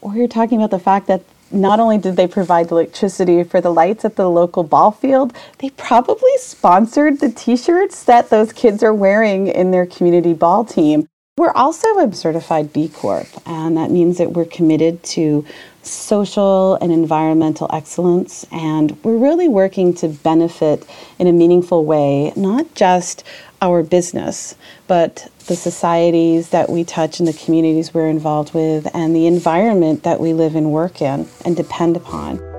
or 0.00 0.16
you're 0.16 0.26
talking 0.26 0.58
about 0.58 0.72
the 0.72 0.80
fact 0.80 1.06
that 1.06 1.22
not 1.52 1.78
only 1.80 1.98
did 1.98 2.16
they 2.16 2.26
provide 2.26 2.70
electricity 2.70 3.42
for 3.44 3.60
the 3.60 3.70
lights 3.70 4.04
at 4.04 4.16
the 4.16 4.28
local 4.28 4.62
ball 4.62 4.90
field, 4.90 5.32
they 5.58 5.70
probably 5.70 6.36
sponsored 6.38 7.20
the 7.20 7.30
t 7.30 7.56
shirts 7.56 8.04
that 8.04 8.30
those 8.30 8.52
kids 8.52 8.82
are 8.82 8.94
wearing 8.94 9.46
in 9.46 9.70
their 9.70 9.86
community 9.86 10.32
ball 10.32 10.64
team. 10.64 11.06
We're 11.40 11.52
also 11.52 11.98
a 11.98 12.12
certified 12.12 12.70
B 12.70 12.88
Corp, 12.88 13.26
and 13.46 13.74
that 13.78 13.90
means 13.90 14.18
that 14.18 14.32
we're 14.32 14.44
committed 14.44 15.02
to 15.04 15.46
social 15.82 16.74
and 16.74 16.92
environmental 16.92 17.66
excellence, 17.72 18.44
and 18.52 19.02
we're 19.02 19.16
really 19.16 19.48
working 19.48 19.94
to 19.94 20.08
benefit 20.08 20.86
in 21.18 21.26
a 21.26 21.32
meaningful 21.32 21.86
way, 21.86 22.34
not 22.36 22.74
just 22.74 23.24
our 23.62 23.82
business, 23.82 24.54
but 24.86 25.32
the 25.46 25.56
societies 25.56 26.50
that 26.50 26.68
we 26.68 26.84
touch 26.84 27.20
and 27.20 27.26
the 27.26 27.32
communities 27.32 27.94
we're 27.94 28.08
involved 28.08 28.52
with, 28.52 28.94
and 28.94 29.16
the 29.16 29.26
environment 29.26 30.02
that 30.02 30.20
we 30.20 30.34
live 30.34 30.54
and 30.54 30.70
work 30.70 31.00
in 31.00 31.26
and 31.46 31.56
depend 31.56 31.96
upon. 31.96 32.49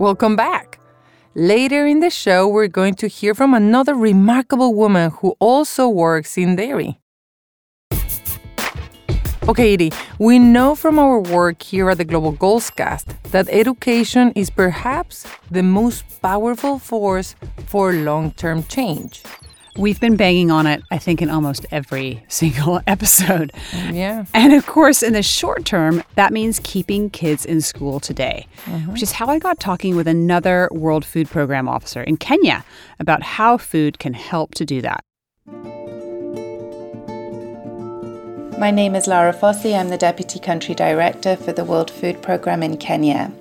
Welcome 0.00 0.34
back. 0.34 0.80
Later 1.34 1.86
in 1.86 2.00
the 2.00 2.08
show, 2.08 2.48
we're 2.48 2.68
going 2.68 2.94
to 2.94 3.06
hear 3.06 3.34
from 3.34 3.52
another 3.52 3.92
remarkable 3.92 4.72
woman 4.72 5.10
who 5.10 5.36
also 5.38 5.90
works 5.90 6.38
in 6.38 6.56
dairy. 6.56 6.98
Okay, 9.46 9.74
Edie, 9.74 9.92
we 10.18 10.38
know 10.38 10.74
from 10.74 10.98
our 10.98 11.20
work 11.20 11.60
here 11.62 11.90
at 11.90 11.98
the 11.98 12.06
Global 12.06 12.32
Goals 12.32 12.70
Cast 12.70 13.08
that 13.24 13.46
education 13.50 14.32
is 14.34 14.48
perhaps 14.48 15.26
the 15.50 15.62
most 15.62 16.22
powerful 16.22 16.78
force 16.78 17.36
for 17.66 17.92
long 17.92 18.30
term 18.30 18.62
change. 18.62 19.22
We've 19.76 20.00
been 20.00 20.16
banging 20.16 20.50
on 20.50 20.66
it, 20.66 20.82
I 20.90 20.98
think, 20.98 21.22
in 21.22 21.30
almost 21.30 21.64
every 21.70 22.24
single 22.28 22.80
episode. 22.86 23.52
Yeah. 23.92 24.24
And 24.34 24.52
of 24.52 24.66
course, 24.66 25.02
in 25.02 25.12
the 25.12 25.22
short 25.22 25.64
term, 25.64 26.02
that 26.16 26.32
means 26.32 26.60
keeping 26.64 27.10
kids 27.10 27.44
in 27.44 27.60
school 27.60 28.00
today, 28.00 28.46
mm-hmm. 28.64 28.92
which 28.92 29.02
is 29.02 29.12
how 29.12 29.26
I 29.26 29.38
got 29.38 29.60
talking 29.60 29.96
with 29.96 30.08
another 30.08 30.68
World 30.72 31.04
Food 31.04 31.28
Program 31.28 31.68
officer 31.68 32.02
in 32.02 32.16
Kenya 32.16 32.64
about 32.98 33.22
how 33.22 33.56
food 33.56 33.98
can 33.98 34.14
help 34.14 34.54
to 34.56 34.64
do 34.64 34.82
that. 34.82 35.04
My 38.58 38.70
name 38.70 38.94
is 38.94 39.06
Lara 39.06 39.32
Fossi. 39.32 39.78
I'm 39.78 39.88
the 39.88 39.96
Deputy 39.96 40.38
Country 40.38 40.74
Director 40.74 41.36
for 41.36 41.52
the 41.52 41.64
World 41.64 41.90
Food 41.90 42.20
Programme 42.20 42.62
in 42.62 42.76
Kenya. 42.76 43.32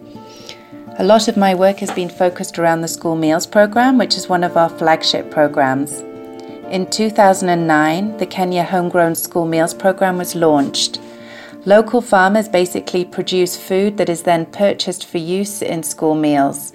A 0.97 1.03
lot 1.03 1.27
of 1.27 1.37
my 1.37 1.55
work 1.55 1.77
has 1.77 1.91
been 1.91 2.09
focused 2.09 2.59
around 2.59 2.81
the 2.81 2.87
School 2.87 3.15
Meals 3.15 3.47
Programme, 3.47 3.97
which 3.97 4.15
is 4.15 4.29
one 4.29 4.43
of 4.43 4.55
our 4.55 4.69
flagship 4.69 5.29
programs. 5.31 6.03
In 6.69 6.87
2009, 6.87 8.17
the 8.17 8.27
Kenya 8.27 8.63
Homegrown 8.63 9.15
School 9.15 9.47
Meals 9.47 9.73
Programme 9.73 10.19
was 10.19 10.35
launched. 10.35 11.01
Local 11.65 11.99
farmers 11.99 12.47
basically 12.47 13.03
produce 13.05 13.57
food 13.57 13.97
that 13.97 14.07
is 14.07 14.21
then 14.21 14.45
purchased 14.45 15.03
for 15.03 15.17
use 15.17 15.63
in 15.63 15.81
school 15.81 16.13
meals, 16.13 16.71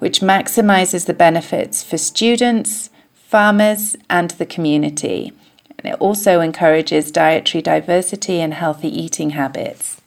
which 0.00 0.18
maximizes 0.18 1.06
the 1.06 1.14
benefits 1.14 1.84
for 1.84 1.96
students, 1.96 2.90
farmers, 3.14 3.94
and 4.10 4.32
the 4.32 4.46
community. 4.46 5.32
And 5.78 5.92
it 5.92 6.00
also 6.00 6.40
encourages 6.40 7.12
dietary 7.12 7.62
diversity 7.62 8.40
and 8.40 8.52
healthy 8.52 8.88
eating 8.88 9.30
habits. 9.30 10.00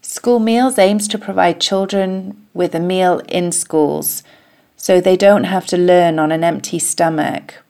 School 0.00 0.38
Meals 0.38 0.78
aims 0.78 1.08
to 1.08 1.18
provide 1.18 1.60
children 1.60 2.46
with 2.54 2.72
a 2.76 2.80
meal 2.80 3.20
in 3.28 3.50
schools 3.50 4.22
so 4.76 5.00
they 5.00 5.16
don't 5.16 5.44
have 5.44 5.66
to 5.66 5.76
learn 5.76 6.20
on 6.20 6.30
an 6.30 6.44
empty 6.44 6.78
stomach. 6.78 7.63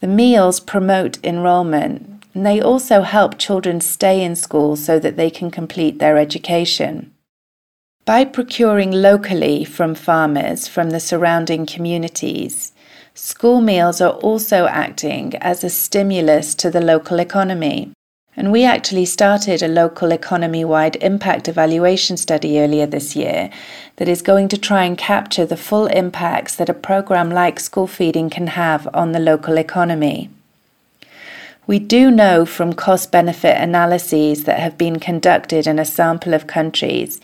The 0.00 0.06
meals 0.06 0.60
promote 0.60 1.18
enrolment 1.24 2.18
and 2.34 2.46
they 2.46 2.60
also 2.60 3.02
help 3.02 3.36
children 3.36 3.80
stay 3.80 4.22
in 4.22 4.36
school 4.36 4.76
so 4.76 5.00
that 5.00 5.16
they 5.16 5.28
can 5.28 5.50
complete 5.50 5.98
their 5.98 6.16
education. 6.16 7.12
By 8.04 8.24
procuring 8.24 8.92
locally 8.92 9.64
from 9.64 9.94
farmers 9.94 10.68
from 10.68 10.90
the 10.90 11.00
surrounding 11.00 11.66
communities, 11.66 12.72
school 13.12 13.60
meals 13.60 14.00
are 14.00 14.12
also 14.12 14.66
acting 14.66 15.34
as 15.36 15.64
a 15.64 15.68
stimulus 15.68 16.54
to 16.54 16.70
the 16.70 16.80
local 16.80 17.18
economy. 17.18 17.92
And 18.38 18.52
we 18.52 18.64
actually 18.64 19.04
started 19.04 19.64
a 19.64 19.66
local 19.82 20.12
economy 20.12 20.64
wide 20.64 20.94
impact 21.00 21.48
evaluation 21.48 22.16
study 22.16 22.60
earlier 22.60 22.86
this 22.86 23.16
year 23.16 23.50
that 23.96 24.06
is 24.06 24.22
going 24.22 24.46
to 24.50 24.56
try 24.56 24.84
and 24.84 24.96
capture 24.96 25.44
the 25.44 25.56
full 25.56 25.86
impacts 25.88 26.54
that 26.54 26.68
a 26.68 26.72
program 26.72 27.30
like 27.32 27.58
school 27.58 27.88
feeding 27.88 28.30
can 28.30 28.46
have 28.46 28.86
on 28.94 29.10
the 29.10 29.18
local 29.18 29.58
economy. 29.58 30.30
We 31.66 31.80
do 31.80 32.12
know 32.12 32.46
from 32.46 32.74
cost 32.74 33.10
benefit 33.10 33.60
analyses 33.60 34.44
that 34.44 34.60
have 34.60 34.78
been 34.78 35.00
conducted 35.00 35.66
in 35.66 35.80
a 35.80 35.84
sample 35.84 36.32
of 36.32 36.46
countries 36.46 37.20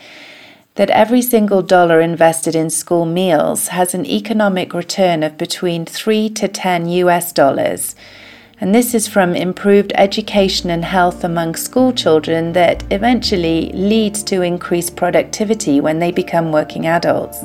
that 0.74 0.90
every 0.90 1.22
single 1.22 1.62
dollar 1.62 2.00
invested 2.00 2.56
in 2.56 2.70
school 2.70 3.06
meals 3.06 3.68
has 3.68 3.94
an 3.94 4.04
economic 4.04 4.74
return 4.74 5.22
of 5.22 5.38
between 5.38 5.86
3 5.86 6.28
to 6.30 6.48
10 6.48 6.88
US 6.88 7.32
dollars. 7.32 7.94
And 8.64 8.74
this 8.74 8.94
is 8.94 9.06
from 9.06 9.36
improved 9.36 9.92
education 9.94 10.70
and 10.70 10.82
health 10.82 11.22
among 11.22 11.54
school 11.54 11.92
children 11.92 12.54
that 12.54 12.82
eventually 12.90 13.70
leads 13.74 14.22
to 14.22 14.40
increased 14.40 14.96
productivity 14.96 15.82
when 15.82 15.98
they 15.98 16.10
become 16.10 16.50
working 16.50 16.86
adults. 16.86 17.42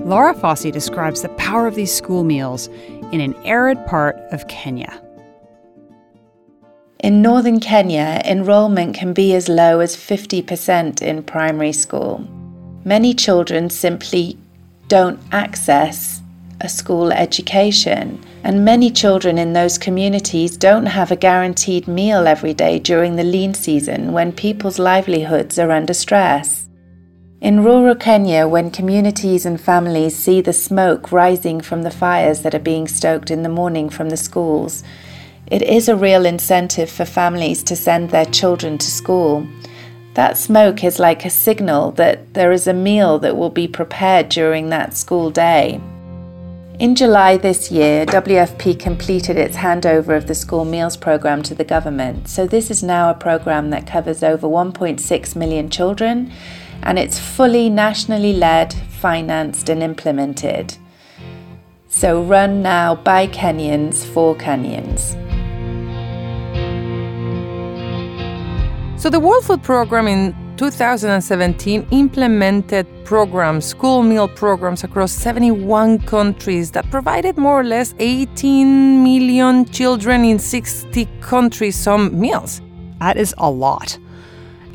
Laura 0.00 0.34
Fossi 0.34 0.72
describes 0.72 1.22
the 1.22 1.28
power 1.38 1.68
of 1.68 1.76
these 1.76 1.94
school 1.94 2.24
meals 2.24 2.66
in 3.12 3.20
an 3.20 3.36
arid 3.44 3.78
part 3.86 4.16
of 4.32 4.48
Kenya. 4.48 5.00
In 6.98 7.22
northern 7.22 7.60
Kenya, 7.60 8.20
enrollment 8.24 8.96
can 8.96 9.12
be 9.12 9.36
as 9.36 9.48
low 9.48 9.78
as 9.78 9.94
50% 9.94 11.00
in 11.00 11.22
primary 11.22 11.72
school. 11.72 12.28
Many 12.84 13.14
children 13.14 13.70
simply 13.70 14.36
don't 14.88 15.20
access 15.30 16.19
a 16.60 16.68
school 16.68 17.12
education, 17.12 18.22
and 18.44 18.64
many 18.64 18.90
children 18.90 19.38
in 19.38 19.52
those 19.52 19.78
communities 19.78 20.56
don't 20.56 20.86
have 20.86 21.10
a 21.10 21.16
guaranteed 21.16 21.88
meal 21.88 22.26
every 22.26 22.54
day 22.54 22.78
during 22.78 23.16
the 23.16 23.24
lean 23.24 23.54
season 23.54 24.12
when 24.12 24.32
people's 24.32 24.78
livelihoods 24.78 25.58
are 25.58 25.70
under 25.70 25.94
stress. 25.94 26.68
In 27.40 27.64
rural 27.64 27.94
Kenya, 27.94 28.46
when 28.46 28.70
communities 28.70 29.46
and 29.46 29.58
families 29.58 30.14
see 30.14 30.42
the 30.42 30.52
smoke 30.52 31.10
rising 31.10 31.62
from 31.62 31.82
the 31.82 31.90
fires 31.90 32.42
that 32.42 32.54
are 32.54 32.58
being 32.58 32.86
stoked 32.86 33.30
in 33.30 33.42
the 33.42 33.48
morning 33.48 33.88
from 33.88 34.10
the 34.10 34.16
schools, 34.18 34.84
it 35.46 35.62
is 35.62 35.88
a 35.88 35.96
real 35.96 36.26
incentive 36.26 36.90
for 36.90 37.06
families 37.06 37.62
to 37.62 37.74
send 37.74 38.10
their 38.10 38.26
children 38.26 38.76
to 38.76 38.86
school. 38.90 39.48
That 40.14 40.36
smoke 40.36 40.84
is 40.84 40.98
like 40.98 41.24
a 41.24 41.30
signal 41.30 41.92
that 41.92 42.34
there 42.34 42.52
is 42.52 42.66
a 42.66 42.74
meal 42.74 43.18
that 43.20 43.36
will 43.36 43.50
be 43.50 43.66
prepared 43.66 44.28
during 44.28 44.68
that 44.68 44.94
school 44.94 45.30
day. 45.30 45.80
In 46.80 46.94
July 46.94 47.36
this 47.36 47.70
year, 47.70 48.06
WFP 48.06 48.80
completed 48.80 49.36
its 49.36 49.54
handover 49.54 50.16
of 50.16 50.26
the 50.26 50.34
school 50.34 50.64
meals 50.64 50.96
program 50.96 51.42
to 51.42 51.54
the 51.54 51.62
government. 51.62 52.26
So, 52.26 52.46
this 52.46 52.70
is 52.70 52.82
now 52.82 53.10
a 53.10 53.14
program 53.14 53.68
that 53.68 53.86
covers 53.86 54.22
over 54.22 54.46
1.6 54.46 55.36
million 55.36 55.68
children 55.68 56.32
and 56.82 56.98
it's 56.98 57.18
fully 57.18 57.68
nationally 57.68 58.32
led, 58.32 58.72
financed, 58.72 59.68
and 59.68 59.82
implemented. 59.82 60.78
So, 61.88 62.22
run 62.22 62.62
now 62.62 62.94
by 62.94 63.26
Kenyans 63.26 64.02
for 64.02 64.34
Kenyans. 64.34 65.10
So, 68.98 69.10
the 69.10 69.20
World 69.20 69.44
Food 69.44 69.62
Program 69.62 70.06
in 70.06 70.34
2017 70.60 71.86
implemented 71.90 72.86
programs, 73.06 73.64
school 73.64 74.02
meal 74.02 74.28
programs 74.28 74.84
across 74.84 75.10
71 75.10 76.00
countries 76.00 76.70
that 76.72 76.84
provided 76.90 77.38
more 77.38 77.60
or 77.60 77.64
less 77.64 77.94
18 77.98 79.02
million 79.02 79.64
children 79.64 80.22
in 80.22 80.38
60 80.38 81.08
countries 81.22 81.74
some 81.74 82.20
meals. 82.20 82.60
That 82.98 83.16
is 83.16 83.34
a 83.38 83.50
lot. 83.50 83.98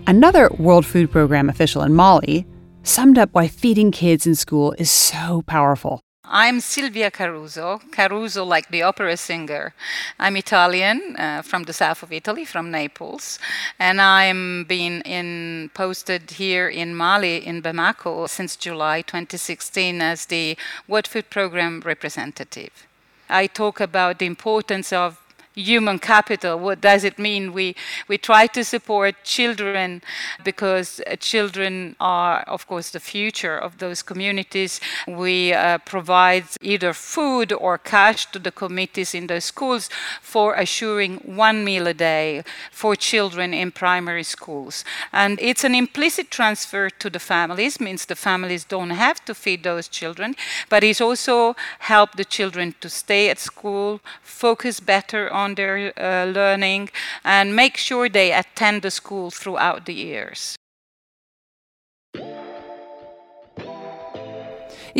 Another 0.07 0.49
World 0.57 0.87
Food 0.87 1.11
Program 1.11 1.49
official 1.49 1.83
in 1.83 1.93
Mali 1.93 2.47
summed 2.81 3.19
up 3.19 3.29
why 3.33 3.47
feeding 3.47 3.91
kids 3.91 4.25
in 4.25 4.33
school 4.33 4.73
is 4.79 4.89
so 4.89 5.43
powerful. 5.45 6.04
I'm 6.27 6.59
Silvia 6.59 7.11
Caruso, 7.11 7.79
Caruso 7.91 8.43
like 8.43 8.69
the 8.69 8.81
opera 8.81 9.15
singer. 9.15 9.73
I'm 10.19 10.35
Italian, 10.37 11.15
uh, 11.17 11.43
from 11.43 11.63
the 11.63 11.73
south 11.73 12.01
of 12.01 12.11
Italy, 12.11 12.45
from 12.45 12.71
Naples, 12.71 13.37
and 13.77 14.01
I'm 14.01 14.63
been 14.63 15.01
in, 15.03 15.69
posted 15.75 16.31
here 16.31 16.67
in 16.67 16.95
Mali, 16.95 17.45
in 17.45 17.61
Bamako, 17.61 18.27
since 18.27 18.55
July 18.55 19.03
2016 19.03 20.01
as 20.01 20.25
the 20.25 20.57
World 20.87 21.07
Food 21.07 21.29
Program 21.29 21.81
representative. 21.85 22.87
I 23.29 23.45
talk 23.45 23.79
about 23.79 24.17
the 24.17 24.25
importance 24.25 24.91
of 24.91 25.19
human 25.55 25.99
capital. 25.99 26.59
What 26.59 26.81
does 26.81 27.03
it 27.03 27.17
mean? 27.17 27.53
We, 27.53 27.75
we 28.07 28.17
try 28.17 28.47
to 28.47 28.63
support 28.63 29.15
children 29.23 30.01
because 30.43 31.01
uh, 31.07 31.15
children 31.15 31.95
are, 31.99 32.41
of 32.41 32.67
course, 32.67 32.91
the 32.91 32.99
future 32.99 33.57
of 33.57 33.77
those 33.77 34.01
communities. 34.01 34.81
We 35.07 35.53
uh, 35.53 35.79
provide 35.79 36.45
either 36.61 36.93
food 36.93 37.53
or 37.53 37.77
cash 37.77 38.25
to 38.31 38.39
the 38.39 38.51
committees 38.51 39.15
in 39.15 39.27
those 39.27 39.45
schools 39.45 39.89
for 40.21 40.55
assuring 40.55 41.17
one 41.17 41.63
meal 41.63 41.87
a 41.87 41.93
day 41.93 42.43
for 42.71 42.95
children 42.95 43.53
in 43.53 43.71
primary 43.71 44.23
schools. 44.23 44.83
And 45.13 45.39
it's 45.41 45.63
an 45.63 45.75
implicit 45.75 46.31
transfer 46.31 46.89
to 46.89 47.09
the 47.09 47.19
families, 47.19 47.79
means 47.79 48.05
the 48.05 48.15
families 48.15 48.65
don't 48.65 48.89
have 48.89 49.23
to 49.25 49.33
feed 49.33 49.63
those 49.63 49.87
children, 49.87 50.35
but 50.69 50.83
it's 50.83 51.01
also 51.01 51.55
help 51.79 52.13
the 52.13 52.25
children 52.25 52.75
to 52.81 52.89
stay 52.89 53.29
at 53.29 53.39
school, 53.39 54.01
focus 54.21 54.79
better 54.79 55.31
on 55.31 55.44
on 55.45 55.55
their 55.55 55.93
uh, 55.97 56.25
learning 56.39 56.89
and 57.23 57.55
make 57.55 57.77
sure 57.77 58.09
they 58.09 58.29
attend 58.41 58.81
the 58.81 58.91
school 58.91 59.27
throughout 59.31 59.85
the 59.85 59.93
years. 59.93 60.55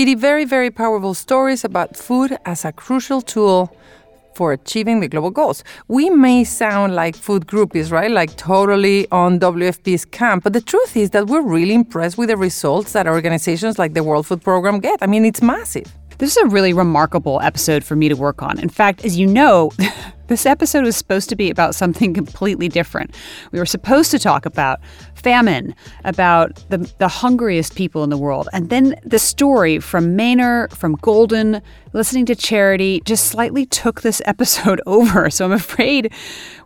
It 0.02 0.08
is 0.10 0.20
very, 0.20 0.46
very 0.46 0.72
powerful 0.72 1.14
stories 1.14 1.64
about 1.64 1.96
food 1.96 2.38
as 2.46 2.66
a 2.66 2.72
crucial 2.74 3.22
tool 3.22 3.74
for 4.36 4.52
achieving 4.52 5.00
the 5.00 5.08
global 5.08 5.32
goals. 5.32 5.64
We 5.88 6.10
may 6.10 6.44
sound 6.44 6.94
like 6.94 7.16
food 7.16 7.48
groupies, 7.48 7.92
right? 7.98 8.12
Like 8.12 8.36
totally 8.36 9.08
on 9.12 9.40
WFP's 9.40 10.04
camp, 10.04 10.44
but 10.44 10.52
the 10.52 10.60
truth 10.60 10.98
is 10.98 11.12
that 11.12 11.28
we're 11.28 11.48
really 11.58 11.74
impressed 11.74 12.18
with 12.18 12.28
the 12.28 12.36
results 12.36 12.92
that 12.92 13.08
organizations 13.08 13.80
like 13.80 13.94
the 13.94 14.04
World 14.04 14.28
Food 14.28 14.42
Program 14.44 14.80
get. 14.82 15.00
I 15.02 15.08
mean, 15.08 15.24
it's 15.24 15.42
massive. 15.42 15.88
This 16.18 16.36
is 16.36 16.44
a 16.44 16.48
really 16.48 16.74
remarkable 16.74 17.42
episode 17.42 17.84
for 17.84 17.96
me 17.96 18.10
to 18.10 18.16
work 18.16 18.42
on. 18.42 18.60
In 18.60 18.70
fact, 18.70 19.06
as 19.06 19.18
you 19.18 19.28
know, 19.28 19.72
this 20.28 20.46
episode 20.46 20.84
was 20.84 20.96
supposed 20.96 21.30
to 21.30 21.36
be 21.36 21.50
about 21.50 21.76
something 21.76 22.14
completely 22.14 22.68
different. 22.68 23.16
We 23.52 23.60
were 23.60 23.66
supposed 23.66 24.12
to 24.12 24.20
talk 24.20 24.46
about 24.46 24.80
famine, 25.14 25.76
about 26.04 26.64
the, 26.70 26.78
the 26.98 27.08
hungriest 27.08 27.76
people 27.76 28.04
in 28.04 28.10
the 28.10 28.18
world. 28.18 28.50
And 28.54 28.70
then 28.70 28.96
the 29.04 29.20
story 29.20 29.80
from 29.80 30.16
Mano, 30.16 30.68
from 30.70 30.96
Golden, 30.96 31.62
listening 31.94 32.26
to 32.28 32.36
Charity 32.36 33.02
just 33.06 33.28
slightly 33.28 33.66
took 33.66 34.02
this 34.02 34.22
episode 34.26 34.82
over. 34.88 35.30
So 35.30 35.46
I'm 35.46 35.52
afraid 35.52 36.12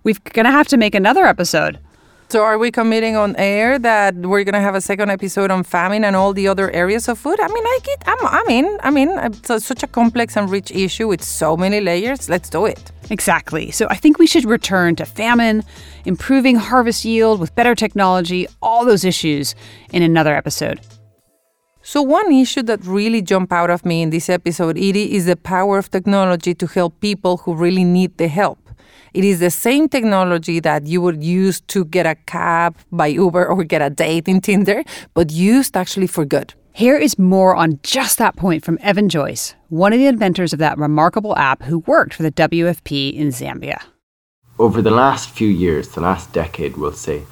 we're 0.04 0.16
going 0.34 0.46
to 0.46 0.52
have 0.52 0.68
to 0.70 0.78
make 0.78 0.96
another 0.96 1.26
episode. 1.26 1.80
So, 2.32 2.44
are 2.44 2.60
we 2.60 2.70
committing 2.70 3.16
on 3.16 3.36
air 3.38 3.80
that 3.80 4.16
we're 4.16 4.44
gonna 4.44 4.62
have 4.62 4.76
a 4.76 4.82
second 4.82 5.10
episode 5.10 5.50
on 5.50 5.64
famine 5.64 6.04
and 6.04 6.16
all 6.16 6.32
the 6.32 6.48
other 6.48 6.70
areas 6.70 7.08
of 7.08 7.18
food? 7.18 7.40
I 7.40 7.48
mean, 7.48 7.66
I 7.66 7.80
get, 7.84 8.04
I'm, 8.06 8.18
I 8.22 8.44
mean, 8.46 8.78
I 8.84 8.92
mean, 8.92 9.10
it's 9.18 9.66
such 9.66 9.82
a 9.82 9.88
complex 9.88 10.38
and 10.38 10.48
rich 10.48 10.70
issue 10.70 11.08
with 11.08 11.24
so 11.24 11.58
many 11.58 11.82
layers. 11.82 12.30
Let's 12.30 12.48
do 12.48 12.68
it. 12.68 12.92
Exactly. 13.10 13.72
So, 13.72 13.88
I 13.90 13.96
think 13.96 14.20
we 14.20 14.28
should 14.28 14.46
return 14.46 14.96
to 14.98 15.06
famine, 15.06 15.64
improving 16.06 16.56
harvest 16.58 17.06
yield 17.06 17.40
with 17.40 17.56
better 17.56 17.76
technology, 17.76 18.48
all 18.62 18.86
those 18.86 19.04
issues 19.04 19.56
in 19.92 20.04
another 20.04 20.36
episode. 20.36 20.80
So, 21.82 22.04
one 22.04 22.32
issue 22.32 22.62
that 22.64 22.86
really 22.86 23.22
jumped 23.22 23.52
out 23.52 23.72
of 23.72 23.84
me 23.84 24.04
in 24.04 24.12
this 24.12 24.30
episode, 24.30 24.78
Edie, 24.78 25.16
is 25.16 25.26
the 25.26 25.36
power 25.36 25.80
of 25.80 25.90
technology 25.90 26.54
to 26.54 26.68
help 26.68 27.00
people 27.00 27.38
who 27.38 27.56
really 27.56 27.84
need 27.84 28.18
the 28.18 28.28
help. 28.28 28.60
It 29.14 29.24
is 29.24 29.40
the 29.40 29.50
same 29.50 29.90
technology 29.90 30.60
that 30.60 30.86
you 30.86 31.02
would 31.02 31.24
use 31.24 31.62
to 31.62 31.86
get 31.86 32.06
a 32.06 32.14
cab 32.14 32.78
by 32.92 33.08
Uber 33.08 33.48
or 33.48 33.64
get 33.64 33.82
a 33.82 33.90
date 33.90 34.28
in 34.28 34.40
Tinder, 34.40 34.84
but 35.16 35.32
used 35.32 35.76
actually 35.76 36.06
for 36.06 36.26
good. 36.26 36.54
Here 36.80 36.98
is 36.98 37.20
more 37.20 37.58
on 37.58 37.82
just 37.84 38.20
that 38.20 38.38
point 38.38 38.64
from 38.64 38.80
Evan 38.82 39.10
Joyce, 39.10 39.54
one 39.68 39.92
of 39.92 40.00
the 40.00 40.06
inventors 40.06 40.54
of 40.54 40.60
that 40.60 40.78
remarkable 40.78 41.36
app 41.36 41.64
who 41.64 41.80
worked 41.80 42.14
for 42.14 42.24
the 42.24 42.32
WFP 42.32 43.14
in 43.14 43.32
Zambia. 43.32 43.82
Over 44.58 44.82
the 44.82 44.90
last 44.90 45.30
few 45.30 45.50
years, 45.50 45.90
the 45.90 46.00
last 46.00 46.32
decade, 46.32 46.78
we'll 46.78 46.94
say, 46.94 47.24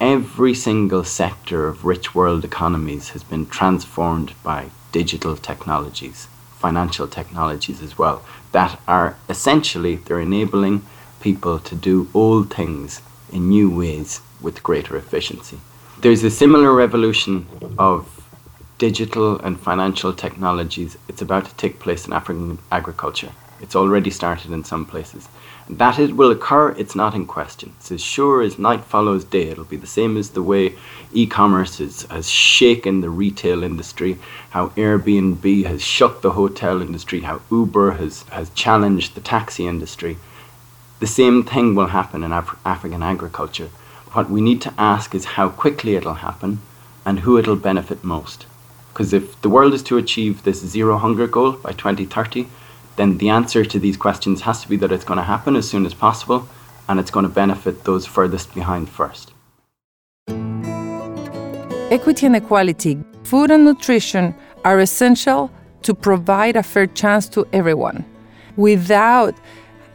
every 0.00 0.54
single 0.54 1.04
sector 1.04 1.68
of 1.68 1.84
rich 1.84 2.16
world 2.16 2.44
economies 2.44 3.10
has 3.10 3.22
been 3.22 3.46
transformed 3.46 4.32
by 4.42 4.70
digital 4.90 5.36
technologies 5.36 6.26
financial 6.56 7.06
technologies 7.06 7.80
as 7.80 7.96
well 7.96 8.24
that 8.50 8.80
are 8.88 9.16
essentially 9.28 9.94
they're 9.94 10.20
enabling 10.20 10.84
people 11.20 11.60
to 11.60 11.76
do 11.76 12.10
old 12.12 12.52
things 12.52 13.00
in 13.32 13.48
new 13.48 13.70
ways 13.70 14.20
with 14.40 14.64
greater 14.64 14.96
efficiency. 14.96 15.60
There's 16.00 16.24
a 16.24 16.30
similar 16.30 16.72
revolution 16.72 17.46
of 17.78 18.17
digital 18.78 19.38
and 19.40 19.60
financial 19.60 20.12
technologies. 20.12 20.96
It's 21.08 21.22
about 21.22 21.44
to 21.46 21.54
take 21.56 21.80
place 21.80 22.06
in 22.06 22.12
African 22.12 22.58
agriculture. 22.72 23.30
It's 23.60 23.74
already 23.74 24.10
started 24.10 24.52
in 24.52 24.64
some 24.64 24.86
places. 24.86 25.28
That 25.68 25.98
it 25.98 26.16
will 26.16 26.30
occur, 26.30 26.70
it's 26.70 26.94
not 26.94 27.14
in 27.14 27.26
question. 27.26 27.72
It's 27.76 27.92
as 27.92 28.00
sure 28.00 28.40
as 28.40 28.58
night 28.58 28.84
follows 28.84 29.24
day. 29.24 29.48
It'll 29.48 29.64
be 29.64 29.76
the 29.76 29.86
same 29.86 30.16
as 30.16 30.30
the 30.30 30.42
way 30.42 30.74
e 31.12 31.26
commerce 31.26 31.78
has 31.78 32.30
shaken 32.30 33.00
the 33.00 33.10
retail 33.10 33.62
industry, 33.62 34.18
how 34.50 34.68
Airbnb 34.70 35.66
has 35.66 35.82
shook 35.82 36.22
the 36.22 36.32
hotel 36.32 36.80
industry, 36.80 37.20
how 37.20 37.42
Uber 37.50 37.92
has, 37.92 38.22
has 38.30 38.48
challenged 38.50 39.14
the 39.14 39.20
taxi 39.20 39.66
industry. 39.66 40.16
The 41.00 41.06
same 41.06 41.42
thing 41.42 41.74
will 41.74 41.88
happen 41.88 42.24
in 42.24 42.32
Af- 42.32 42.58
African 42.64 43.02
agriculture. 43.02 43.68
What 44.12 44.30
we 44.30 44.40
need 44.40 44.62
to 44.62 44.74
ask 44.78 45.14
is 45.14 45.36
how 45.36 45.50
quickly 45.50 45.96
it'll 45.96 46.14
happen 46.14 46.60
and 47.04 47.20
who 47.20 47.36
it'll 47.36 47.56
benefit 47.56 48.02
most. 48.02 48.46
Because 48.98 49.12
if 49.12 49.40
the 49.42 49.48
world 49.48 49.74
is 49.74 49.84
to 49.84 49.96
achieve 49.96 50.42
this 50.42 50.58
zero 50.58 50.98
hunger 50.98 51.28
goal 51.28 51.52
by 51.52 51.70
2030, 51.70 52.48
then 52.96 53.18
the 53.18 53.28
answer 53.28 53.64
to 53.64 53.78
these 53.78 53.96
questions 53.96 54.40
has 54.40 54.60
to 54.62 54.68
be 54.68 54.76
that 54.78 54.90
it's 54.90 55.04
going 55.04 55.18
to 55.18 55.22
happen 55.22 55.54
as 55.54 55.70
soon 55.70 55.86
as 55.86 55.94
possible 55.94 56.48
and 56.88 56.98
it's 56.98 57.12
going 57.12 57.22
to 57.22 57.32
benefit 57.32 57.84
those 57.84 58.06
furthest 58.06 58.52
behind 58.56 58.88
first. 58.88 59.32
Equity 61.92 62.26
and 62.26 62.34
equality, 62.34 62.98
food 63.22 63.52
and 63.52 63.64
nutrition 63.64 64.34
are 64.64 64.80
essential 64.80 65.48
to 65.82 65.94
provide 65.94 66.56
a 66.56 66.64
fair 66.64 66.88
chance 66.88 67.28
to 67.28 67.46
everyone. 67.52 68.04
Without 68.56 69.36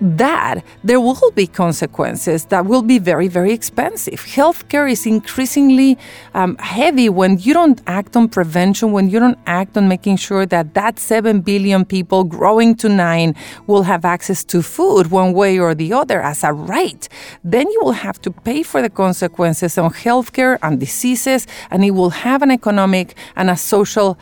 that, 0.03 0.63
there 0.83 0.99
will 0.99 1.31
be 1.33 1.47
consequences 1.47 2.45
that 2.45 2.65
will 2.65 2.81
be 2.81 2.99
very, 2.99 3.29
very 3.29 3.53
expensive. 3.53 4.19
Healthcare 4.19 4.91
is 4.91 5.05
increasingly 5.05 5.97
um, 6.33 6.57
heavy 6.57 7.07
when 7.07 7.39
you 7.39 7.53
don't 7.53 7.81
act 7.87 8.17
on 8.17 8.27
prevention, 8.27 8.91
when 8.91 9.09
you 9.09 9.17
don't 9.17 9.39
act 9.45 9.77
on 9.77 9.87
making 9.87 10.17
sure 10.17 10.45
that 10.45 10.73
that 10.73 10.99
7 10.99 11.39
billion 11.39 11.85
people 11.85 12.25
growing 12.25 12.75
to 12.75 12.89
9 12.89 13.33
will 13.65 13.83
have 13.83 14.03
access 14.03 14.43
to 14.43 14.61
food 14.61 15.09
one 15.09 15.31
way 15.31 15.57
or 15.57 15.73
the 15.73 15.93
other 15.93 16.21
as 16.21 16.43
a 16.43 16.51
right. 16.51 17.07
Then 17.45 17.69
you 17.71 17.79
will 17.83 17.93
have 17.93 18.21
to 18.23 18.31
pay 18.31 18.61
for 18.61 18.81
the 18.81 18.89
consequences 18.89 19.77
on 19.77 19.91
healthcare 19.91 20.59
and 20.61 20.81
diseases, 20.81 21.47
and 21.71 21.85
it 21.85 21.91
will 21.91 22.09
have 22.09 22.41
an 22.41 22.51
economic 22.51 23.15
and 23.37 23.49
a 23.49 23.55
social 23.55 24.17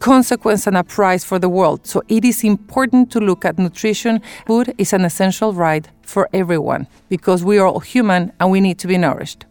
consequence 0.00 0.66
and 0.66 0.76
a 0.76 0.82
price 0.82 1.24
for 1.24 1.38
the 1.38 1.48
world. 1.48 1.86
So 1.86 2.02
it 2.08 2.24
is 2.24 2.42
important 2.42 3.12
to 3.12 3.20
look 3.20 3.44
at 3.44 3.58
nutrition. 3.58 4.20
Food 4.46 4.74
is 4.76 4.92
an 4.92 5.04
essential 5.04 5.52
right 5.52 5.88
for 6.02 6.28
everyone 6.32 6.88
because 7.08 7.44
we 7.44 7.58
are 7.58 7.66
all 7.66 7.80
human 7.80 8.32
and 8.40 8.50
we 8.50 8.60
need 8.60 8.78
to 8.80 8.88
be 8.88 8.98
nourished. 8.98 9.46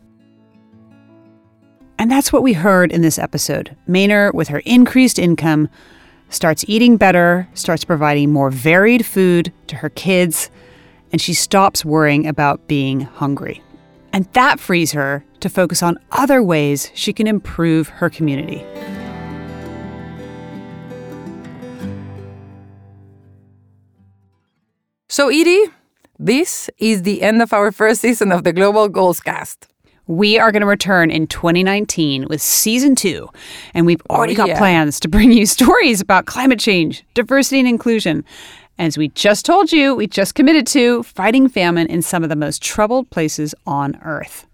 And 1.97 2.11
that's 2.11 2.31
what 2.31 2.43
we 2.43 2.53
heard 2.53 2.91
in 2.91 3.01
this 3.01 3.19
episode. 3.19 3.75
Mano, 3.87 4.31
with 4.33 4.47
her 4.47 4.59
increased 4.59 5.19
income, 5.19 5.69
starts 6.29 6.63
eating 6.67 6.97
better, 6.97 7.47
starts 7.53 7.83
providing 7.83 8.31
more 8.31 8.49
varied 8.49 9.05
food 9.05 9.51
to 9.67 9.77
her 9.77 9.89
kids, 9.89 10.49
and 11.11 11.19
she 11.19 11.33
stops 11.33 11.83
worrying 11.83 12.25
about 12.25 12.67
being 12.67 13.01
hungry. 13.01 13.61
And 14.13 14.25
that 14.33 14.59
frees 14.59 14.93
her 14.93 15.25
to 15.41 15.49
focus 15.49 15.83
on 15.83 15.99
other 16.11 16.41
ways 16.41 16.91
she 16.93 17.13
can 17.13 17.27
improve 17.27 17.89
her 17.89 18.09
community. 18.09 18.63
So, 25.11 25.29
Edie, 25.29 25.65
this 26.19 26.69
is 26.77 27.01
the 27.01 27.23
end 27.23 27.41
of 27.41 27.51
our 27.51 27.71
first 27.71 28.01
season 28.01 28.31
of 28.31 28.43
the 28.43 28.53
Global 28.53 28.87
Goals 28.87 29.19
Cast. 29.19 29.67
We 30.05 30.37
are 30.37 30.51
going 30.51 30.61
to 30.61 30.67
return 30.67 31.09
in 31.09 31.25
2019 31.25 32.27
with 32.29 32.43
season 32.43 32.93
two, 32.93 33.27
and 33.73 33.87
we've 33.87 34.03
oh, 34.07 34.15
already 34.17 34.33
Oh, 34.33 34.37
got 34.37 34.49
yeah. 34.49 34.57
plans 34.59 34.99
to 34.99 35.07
bring 35.07 35.31
you 35.31 35.45
stories 35.47 35.99
about 35.99 36.27
climate 36.27 36.59
change, 36.59 37.03
diversity, 37.15 37.57
and 37.57 37.67
inclusion. 37.67 38.23
As 38.77 38.99
we 38.99 39.07
just 39.09 39.47
told 39.47 39.71
you, 39.71 39.95
we 39.95 40.05
just 40.05 40.35
committed 40.35 40.67
to 40.67 41.01
fighting 41.01 41.49
famine 41.49 41.87
in 41.87 42.03
some 42.03 42.21
of 42.21 42.29
the 42.29 42.35
most 42.35 42.61
troubled 42.61 43.09
places 43.09 43.55
on 43.65 43.99
Earth. 44.03 44.45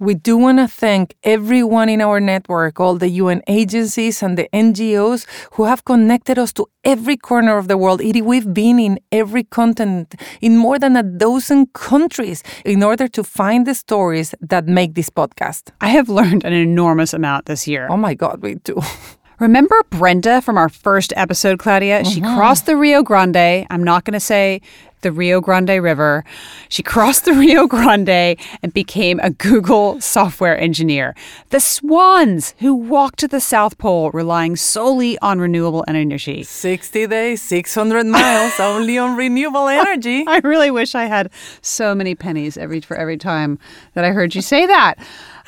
We 0.00 0.14
do 0.14 0.38
want 0.38 0.56
to 0.58 0.66
thank 0.66 1.14
everyone 1.24 1.90
in 1.90 2.00
our 2.00 2.20
network, 2.20 2.80
all 2.80 2.96
the 2.96 3.10
UN 3.10 3.42
agencies 3.46 4.22
and 4.22 4.38
the 4.38 4.48
NGOs 4.54 5.26
who 5.52 5.64
have 5.64 5.84
connected 5.84 6.38
us 6.38 6.54
to 6.54 6.66
every 6.84 7.18
corner 7.18 7.58
of 7.58 7.68
the 7.68 7.76
world. 7.76 8.00
Edie, 8.00 8.22
we've 8.22 8.52
been 8.54 8.78
in 8.78 8.98
every 9.12 9.44
continent, 9.44 10.14
in 10.40 10.56
more 10.56 10.78
than 10.78 10.96
a 10.96 11.02
dozen 11.02 11.66
countries, 11.74 12.42
in 12.64 12.82
order 12.82 13.08
to 13.08 13.22
find 13.22 13.66
the 13.66 13.74
stories 13.74 14.34
that 14.40 14.66
make 14.66 14.94
this 14.94 15.10
podcast. 15.10 15.64
I 15.82 15.88
have 15.88 16.08
learned 16.08 16.44
an 16.44 16.54
enormous 16.54 17.12
amount 17.12 17.44
this 17.44 17.68
year. 17.68 17.86
Oh 17.90 17.98
my 17.98 18.14
God, 18.14 18.40
we 18.40 18.54
do. 18.54 18.80
Remember 19.38 19.82
Brenda 19.90 20.40
from 20.42 20.56
our 20.58 20.68
first 20.68 21.12
episode, 21.16 21.58
Claudia? 21.58 22.04
She 22.04 22.20
Mhm. 22.20 22.36
crossed 22.36 22.66
the 22.66 22.76
Rio 22.76 23.02
Grande. 23.02 23.66
I'm 23.70 23.82
not 23.84 24.04
going 24.04 24.12
to 24.12 24.20
say 24.20 24.60
the 25.02 25.12
Rio 25.12 25.40
Grande 25.40 25.82
River. 25.82 26.24
She 26.68 26.82
crossed 26.82 27.24
the 27.24 27.32
Rio 27.40 27.66
Grande 27.66 28.36
and 28.62 28.72
became 28.72 29.20
a 29.20 29.30
Google 29.30 30.00
software 30.00 30.58
engineer. 30.58 31.14
The 31.50 31.60
swans 31.60 32.54
who 32.58 32.74
walked 32.74 33.18
to 33.20 33.28
the 33.28 33.40
South 33.40 33.78
Pole 33.78 34.10
relying 34.10 34.56
solely 34.56 35.18
on 35.20 35.40
renewable 35.40 35.84
energy. 35.88 36.42
60 36.42 37.06
days, 37.06 37.42
600 37.42 38.06
miles, 38.06 38.58
only 38.60 38.98
on 38.98 39.16
renewable 39.16 39.68
energy. 39.68 40.24
I 40.26 40.38
really 40.38 40.70
wish 40.70 40.94
I 40.94 41.04
had 41.04 41.30
so 41.62 41.94
many 41.94 42.14
pennies 42.14 42.56
every 42.56 42.80
for 42.80 42.96
every 42.96 43.16
time 43.16 43.58
that 43.94 44.04
I 44.04 44.12
heard 44.12 44.34
you 44.34 44.42
say 44.42 44.66
that. 44.66 44.98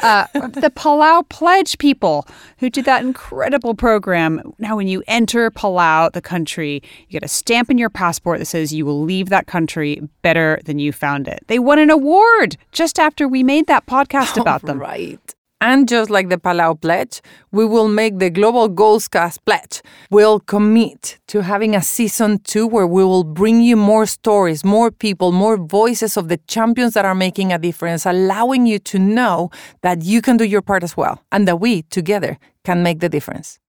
Uh, 0.03 0.27
the 0.35 0.71
Palau 0.75 1.29
Pledge 1.29 1.79
people 1.79 2.27
who 2.59 2.69
did 2.69 2.85
that 2.85 3.03
incredible 3.05 3.75
program. 3.75 4.55
Now, 4.59 4.77
when 4.77 4.89
you 4.89 5.03
enter 5.07 5.51
Palau, 5.51 6.13
the 6.13 6.21
country, 6.21 6.83
you 7.09 7.21
get 7.21 7.25
a 7.25 7.29
stamp 7.29 7.71
in 7.71 7.79
your 7.79 7.91
passport 7.91 8.39
that 8.39 8.47
says 8.47 8.73
you 8.73 8.85
will 8.85 9.03
leave 9.03 9.29
that 9.29 9.47
country 9.47 10.03
better 10.23 10.61
than 10.65 10.79
you 10.79 10.93
found 10.93 11.29
it. 11.29 11.45
They 11.47 11.59
won 11.59 11.79
an 11.79 11.91
award 11.91 12.57
just 12.73 12.99
after 12.99 13.29
we 13.29 13.43
made 13.43 13.67
that 13.69 13.87
podcast 13.87 14.37
about 14.41 14.63
them. 14.63 14.79
Right. 14.79 15.35
And 15.63 15.89
just 15.89 16.11
like 16.11 16.29
the 16.29 16.39
Palau 16.39 16.75
Pledge, 16.75 17.23
we 17.53 17.65
will 17.65 17.87
make 17.87 18.19
the 18.19 18.31
Global 18.31 18.67
Goals 18.67 19.07
Cast 19.07 19.45
Pledge. 19.45 19.81
We'll 20.11 20.41
commit 20.41 21.21
to 21.29 21.43
having 21.43 21.77
a 21.77 21.81
season 21.81 22.41
two 22.41 22.67
where 22.67 22.89
we 22.89 23.05
will 23.05 23.23
bring 23.23 23.61
you 23.61 23.77
more 23.77 24.05
stories, 24.07 24.65
more 24.65 24.91
people, 24.91 25.31
more 25.31 25.57
voices 25.57 26.17
of 26.17 26.27
the 26.27 26.39
champions 26.49 26.95
that 26.95 27.05
are 27.05 27.15
making 27.15 27.53
a 27.53 27.61
difference, 27.61 28.05
allowing 28.05 28.67
you 28.67 28.81
to 28.81 28.99
know 28.99 29.51
that 29.83 30.03
you 30.03 30.21
can 30.21 30.37
do 30.37 30.45
your 30.45 30.63
part 30.63 30.83
as 30.83 30.97
well 30.97 31.23
and 31.31 31.47
that 31.47 31.61
we 31.61 31.83
together 31.83 32.39
can 32.65 32.83
make 32.83 32.99
the 32.99 33.09
difference. 33.09 33.61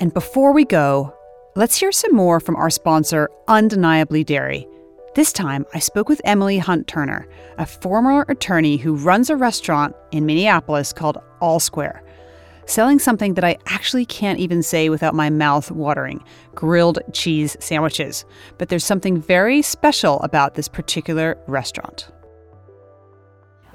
And 0.00 0.12
before 0.12 0.52
we 0.52 0.64
go, 0.64 1.14
let's 1.54 1.78
hear 1.78 1.92
some 1.92 2.12
more 2.12 2.40
from 2.40 2.56
our 2.56 2.70
sponsor, 2.70 3.30
Undeniably 3.46 4.24
Dairy. 4.24 4.66
This 5.16 5.32
time, 5.32 5.64
I 5.72 5.78
spoke 5.78 6.10
with 6.10 6.20
Emily 6.24 6.58
Hunt 6.58 6.86
Turner, 6.86 7.26
a 7.56 7.64
former 7.64 8.26
attorney 8.28 8.76
who 8.76 8.94
runs 8.94 9.30
a 9.30 9.36
restaurant 9.36 9.96
in 10.12 10.26
Minneapolis 10.26 10.92
called 10.92 11.16
All 11.40 11.58
Square, 11.58 12.02
selling 12.66 12.98
something 12.98 13.32
that 13.32 13.42
I 13.42 13.56
actually 13.64 14.04
can't 14.04 14.38
even 14.38 14.62
say 14.62 14.90
without 14.90 15.14
my 15.14 15.30
mouth 15.30 15.70
watering 15.70 16.22
grilled 16.54 16.98
cheese 17.14 17.56
sandwiches. 17.60 18.26
But 18.58 18.68
there's 18.68 18.84
something 18.84 19.18
very 19.18 19.62
special 19.62 20.20
about 20.20 20.52
this 20.52 20.68
particular 20.68 21.38
restaurant. 21.46 22.10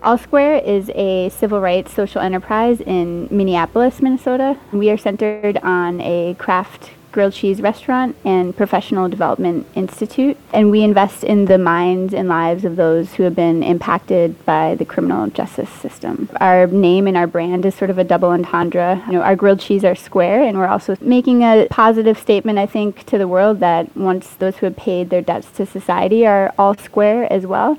All 0.03 0.19
Square 0.19 0.59
is 0.59 0.91
a 0.93 1.29
civil 1.29 1.59
rights 1.59 1.91
social 1.91 2.21
enterprise 2.21 2.81
in 2.81 3.27
Minneapolis, 3.31 3.99
Minnesota. 3.99 4.59
We 4.71 4.91
are 4.91 4.97
centered 4.97 5.57
on 5.63 6.01
a 6.01 6.35
craft 6.35 6.91
grilled 7.11 7.33
cheese 7.33 7.61
restaurant 7.61 8.15
and 8.23 8.55
professional 8.55 9.09
development 9.09 9.67
institute. 9.75 10.37
And 10.53 10.71
we 10.71 10.81
invest 10.83 11.23
in 11.23 11.45
the 11.45 11.57
minds 11.57 12.13
and 12.13 12.27
lives 12.27 12.65
of 12.65 12.75
those 12.75 13.13
who 13.13 13.23
have 13.23 13.35
been 13.35 13.63
impacted 13.63 14.43
by 14.45 14.75
the 14.75 14.85
criminal 14.85 15.29
justice 15.29 15.69
system. 15.69 16.29
Our 16.39 16.67
name 16.67 17.07
and 17.07 17.17
our 17.17 17.27
brand 17.27 17.65
is 17.65 17.75
sort 17.75 17.89
of 17.89 17.97
a 17.97 18.03
double 18.03 18.29
entendre. 18.29 19.03
You 19.07 19.13
know 19.13 19.21
our 19.21 19.35
grilled 19.35 19.59
cheese 19.59 19.83
are 19.83 19.95
square 19.95 20.41
and 20.41 20.57
we're 20.57 20.67
also 20.67 20.95
making 21.01 21.43
a 21.43 21.67
positive 21.69 22.17
statement 22.17 22.57
i 22.57 22.65
think 22.65 23.05
to 23.05 23.17
the 23.17 23.27
world 23.27 23.59
that 23.59 23.95
once 23.95 24.29
those 24.35 24.57
who 24.57 24.65
have 24.65 24.75
paid 24.75 25.09
their 25.09 25.21
debts 25.21 25.51
to 25.51 25.65
society 25.65 26.25
are 26.25 26.53
all 26.57 26.75
square 26.75 27.31
as 27.31 27.45
well. 27.45 27.77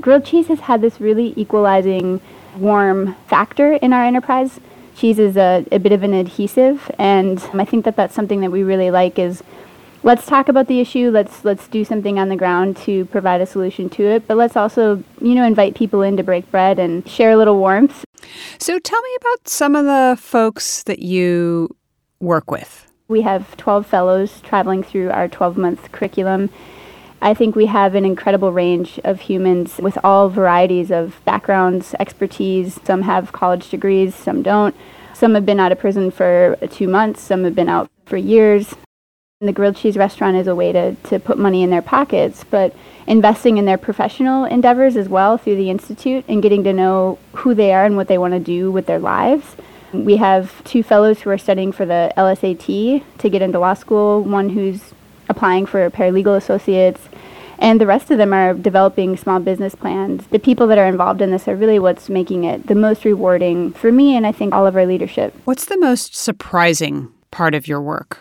Grilled 0.00 0.24
cheese 0.24 0.48
has 0.48 0.60
had 0.60 0.80
this 0.80 1.00
really 1.00 1.34
equalizing 1.36 2.20
warm 2.56 3.14
factor 3.26 3.74
in 3.74 3.92
our 3.92 4.04
enterprise 4.04 4.60
cheese 5.00 5.18
is 5.18 5.36
a, 5.36 5.64
a 5.72 5.78
bit 5.78 5.92
of 5.92 6.02
an 6.02 6.12
adhesive, 6.12 6.90
and 6.98 7.38
I 7.54 7.64
think 7.64 7.86
that 7.86 7.96
that's 7.96 8.14
something 8.14 8.42
that 8.42 8.50
we 8.50 8.62
really 8.62 8.90
like 8.90 9.18
is 9.18 9.42
let's 10.02 10.26
talk 10.26 10.48
about 10.48 10.66
the 10.66 10.80
issue 10.80 11.10
let's 11.10 11.44
let's 11.44 11.68
do 11.68 11.84
something 11.84 12.18
on 12.18 12.30
the 12.30 12.36
ground 12.36 12.74
to 12.74 13.04
provide 13.06 13.38
a 13.42 13.44
solution 13.44 13.90
to 13.90 14.02
it 14.02 14.26
but 14.26 14.34
let's 14.34 14.56
also 14.56 15.04
you 15.20 15.34
know 15.34 15.44
invite 15.44 15.74
people 15.74 16.00
in 16.00 16.16
to 16.16 16.22
break 16.22 16.50
bread 16.50 16.78
and 16.78 17.06
share 17.06 17.32
a 17.32 17.36
little 17.36 17.58
warmth. 17.58 18.04
So 18.58 18.78
tell 18.78 19.02
me 19.02 19.10
about 19.20 19.48
some 19.48 19.76
of 19.76 19.84
the 19.84 20.16
folks 20.18 20.82
that 20.84 21.00
you 21.00 21.76
work 22.20 22.50
with. 22.50 22.86
We 23.08 23.22
have 23.22 23.56
12 23.56 23.86
fellows 23.86 24.40
traveling 24.42 24.82
through 24.82 25.10
our 25.10 25.28
12 25.28 25.56
month 25.56 25.92
curriculum 25.92 26.50
I 27.22 27.34
think 27.34 27.54
we 27.54 27.66
have 27.66 27.94
an 27.94 28.06
incredible 28.06 28.50
range 28.50 28.98
of 29.04 29.20
humans 29.20 29.76
with 29.78 29.98
all 30.02 30.30
varieties 30.30 30.90
of 30.90 31.20
backgrounds, 31.26 31.94
expertise. 32.00 32.80
Some 32.84 33.02
have 33.02 33.32
college 33.32 33.68
degrees, 33.68 34.14
some 34.14 34.42
don't. 34.42 34.74
Some 35.12 35.34
have 35.34 35.44
been 35.44 35.60
out 35.60 35.70
of 35.70 35.78
prison 35.78 36.10
for 36.10 36.56
two 36.70 36.88
months, 36.88 37.20
some 37.20 37.44
have 37.44 37.54
been 37.54 37.68
out 37.68 37.90
for 38.06 38.16
years. 38.16 38.74
And 39.40 39.48
the 39.48 39.52
grilled 39.52 39.76
cheese 39.76 39.98
restaurant 39.98 40.36
is 40.36 40.46
a 40.46 40.54
way 40.54 40.72
to, 40.72 40.94
to 40.94 41.18
put 41.18 41.38
money 41.38 41.62
in 41.62 41.68
their 41.68 41.82
pockets, 41.82 42.44
but 42.44 42.74
investing 43.06 43.58
in 43.58 43.66
their 43.66 43.78
professional 43.78 44.46
endeavors 44.46 44.96
as 44.96 45.08
well 45.08 45.36
through 45.36 45.56
the 45.56 45.68
Institute 45.68 46.24
and 46.26 46.42
getting 46.42 46.64
to 46.64 46.72
know 46.72 47.18
who 47.34 47.54
they 47.54 47.74
are 47.74 47.84
and 47.84 47.96
what 47.96 48.08
they 48.08 48.18
want 48.18 48.32
to 48.32 48.40
do 48.40 48.72
with 48.72 48.86
their 48.86 48.98
lives. 48.98 49.56
We 49.92 50.16
have 50.16 50.64
two 50.64 50.82
fellows 50.82 51.20
who 51.20 51.30
are 51.30 51.38
studying 51.38 51.72
for 51.72 51.84
the 51.84 52.12
LSAT 52.16 53.02
to 53.18 53.28
get 53.28 53.42
into 53.42 53.58
law 53.58 53.74
school, 53.74 54.22
one 54.22 54.50
who's 54.50 54.94
applying 55.28 55.66
for 55.66 55.88
paralegal 55.90 56.36
associates, 56.36 57.08
and 57.60 57.80
the 57.80 57.86
rest 57.86 58.10
of 58.10 58.18
them 58.18 58.32
are 58.32 58.54
developing 58.54 59.16
small 59.16 59.38
business 59.38 59.74
plans. 59.74 60.26
The 60.28 60.38
people 60.38 60.66
that 60.68 60.78
are 60.78 60.86
involved 60.86 61.20
in 61.20 61.30
this 61.30 61.46
are 61.46 61.54
really 61.54 61.78
what's 61.78 62.08
making 62.08 62.44
it 62.44 62.66
the 62.66 62.74
most 62.74 63.04
rewarding 63.04 63.72
for 63.72 63.92
me 63.92 64.16
and 64.16 64.26
I 64.26 64.32
think 64.32 64.54
all 64.54 64.66
of 64.66 64.76
our 64.76 64.86
leadership. 64.86 65.34
What's 65.44 65.66
the 65.66 65.78
most 65.78 66.16
surprising 66.16 67.12
part 67.30 67.54
of 67.54 67.68
your 67.68 67.82
work? 67.82 68.18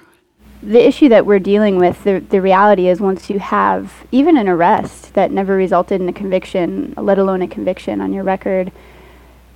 The 0.61 0.85
issue 0.85 1.07
that 1.07 1.25
we're 1.25 1.39
dealing 1.39 1.77
with, 1.77 2.03
the, 2.03 2.19
the 2.19 2.41
reality 2.41 2.89
is 2.89 2.99
once 2.99 3.29
you 3.29 3.39
have 3.39 4.05
even 4.11 4.35
an 4.35 4.49
arrest 4.49 5.13
that 5.13 5.31
never 5.31 5.55
resulted 5.55 6.01
in 6.01 6.09
a 6.09 6.13
conviction, 6.13 6.93
let 6.97 7.17
alone 7.17 7.41
a 7.41 7.47
conviction 7.47 8.01
on 8.01 8.11
your 8.11 8.25
record, 8.25 8.73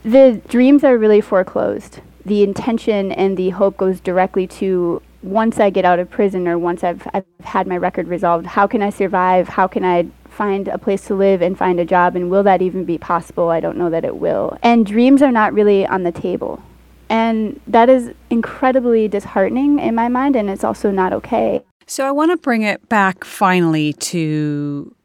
the 0.04 0.42
dreams 0.48 0.86
are 0.86 0.98
really 0.98 1.20
foreclosed. 1.20 2.00
The 2.26 2.42
intention 2.42 3.12
and 3.12 3.36
the 3.36 3.50
hope 3.50 3.76
goes 3.76 4.00
directly 4.00 4.48
to 4.48 5.02
once 5.24 5.60
I 5.60 5.70
get 5.70 5.86
out 5.86 6.00
of 6.00 6.10
prison 6.10 6.48
or 6.48 6.60
once 6.60 6.84
I've, 6.84 7.08
I've 7.14 7.26
had 7.44 7.66
my 7.66 7.78
record 7.78 8.08
resolved, 8.08 8.46
how 8.46 8.68
can 8.68 8.82
I 8.82 8.90
survive? 8.90 9.48
How 9.48 9.68
can 9.68 9.84
I 9.86 10.08
find 10.30 10.68
a 10.68 10.78
place 10.78 11.06
to 11.08 11.16
live 11.16 11.42
and 11.42 11.58
find 11.58 11.80
a 11.80 11.86
job? 11.86 12.16
And 12.16 12.30
will 12.30 12.44
that 12.44 12.62
even 12.62 12.84
be 12.84 12.98
possible? 12.98 13.50
I 13.50 13.60
don't 13.60 13.78
know 13.78 13.90
that 13.90 14.04
it 14.04 14.18
will. 14.18 14.58
And 14.62 14.86
dreams 14.86 15.22
are 15.22 15.32
not 15.32 15.54
really 15.54 15.88
on 15.88 16.04
the 16.04 16.12
table. 16.12 16.62
And 17.10 17.60
that 17.68 17.90
is 17.90 18.12
incredibly 18.30 19.08
disheartening 19.08 19.80
in 19.80 19.94
my 19.94 20.08
mind, 20.08 20.36
and 20.36 20.50
it's 20.50 20.64
also 20.64 20.90
not 20.90 21.14
okay. 21.14 21.62
So 21.86 22.08
I 22.08 22.12
want 22.12 22.32
to 22.32 22.38
bring 22.38 22.64
it 22.64 22.90
back 22.90 23.24
finally 23.24 23.94
to 23.94 24.96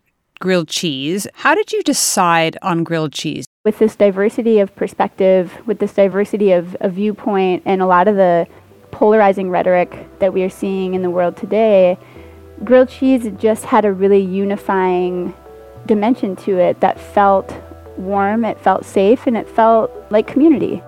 grilled 0.40 0.68
cheese. 0.68 1.26
How 1.34 1.54
did 1.54 1.72
you 1.72 1.82
decide 1.82 2.56
on 2.62 2.84
grilled 2.84 3.12
cheese? 3.12 3.44
With 3.64 3.78
this 3.78 3.96
diversity 3.96 4.58
of 4.60 4.74
perspective, 4.74 5.52
with 5.66 5.80
this 5.80 5.92
diversity 5.92 6.52
of, 6.52 6.76
of 6.76 6.92
viewpoint, 6.92 7.62
and 7.66 7.82
a 7.82 7.86
lot 7.86 8.08
of 8.08 8.16
the 8.16 8.46
polarizing 8.98 9.48
rhetoric 9.48 10.08
that 10.18 10.32
we 10.32 10.42
are 10.42 10.50
seeing 10.50 10.94
in 10.94 11.02
the 11.02 11.08
world 11.08 11.36
today, 11.36 11.96
grilled 12.64 12.88
cheese 12.88 13.30
just 13.38 13.64
had 13.64 13.84
a 13.84 13.92
really 13.92 14.20
unifying 14.20 15.32
dimension 15.86 16.34
to 16.34 16.58
it 16.58 16.80
that 16.80 16.98
felt 16.98 17.54
warm, 17.96 18.44
it 18.44 18.58
felt 18.58 18.84
safe, 18.84 19.28
and 19.28 19.36
it 19.36 19.48
felt 19.48 19.88
like 20.10 20.26
community. 20.26 20.82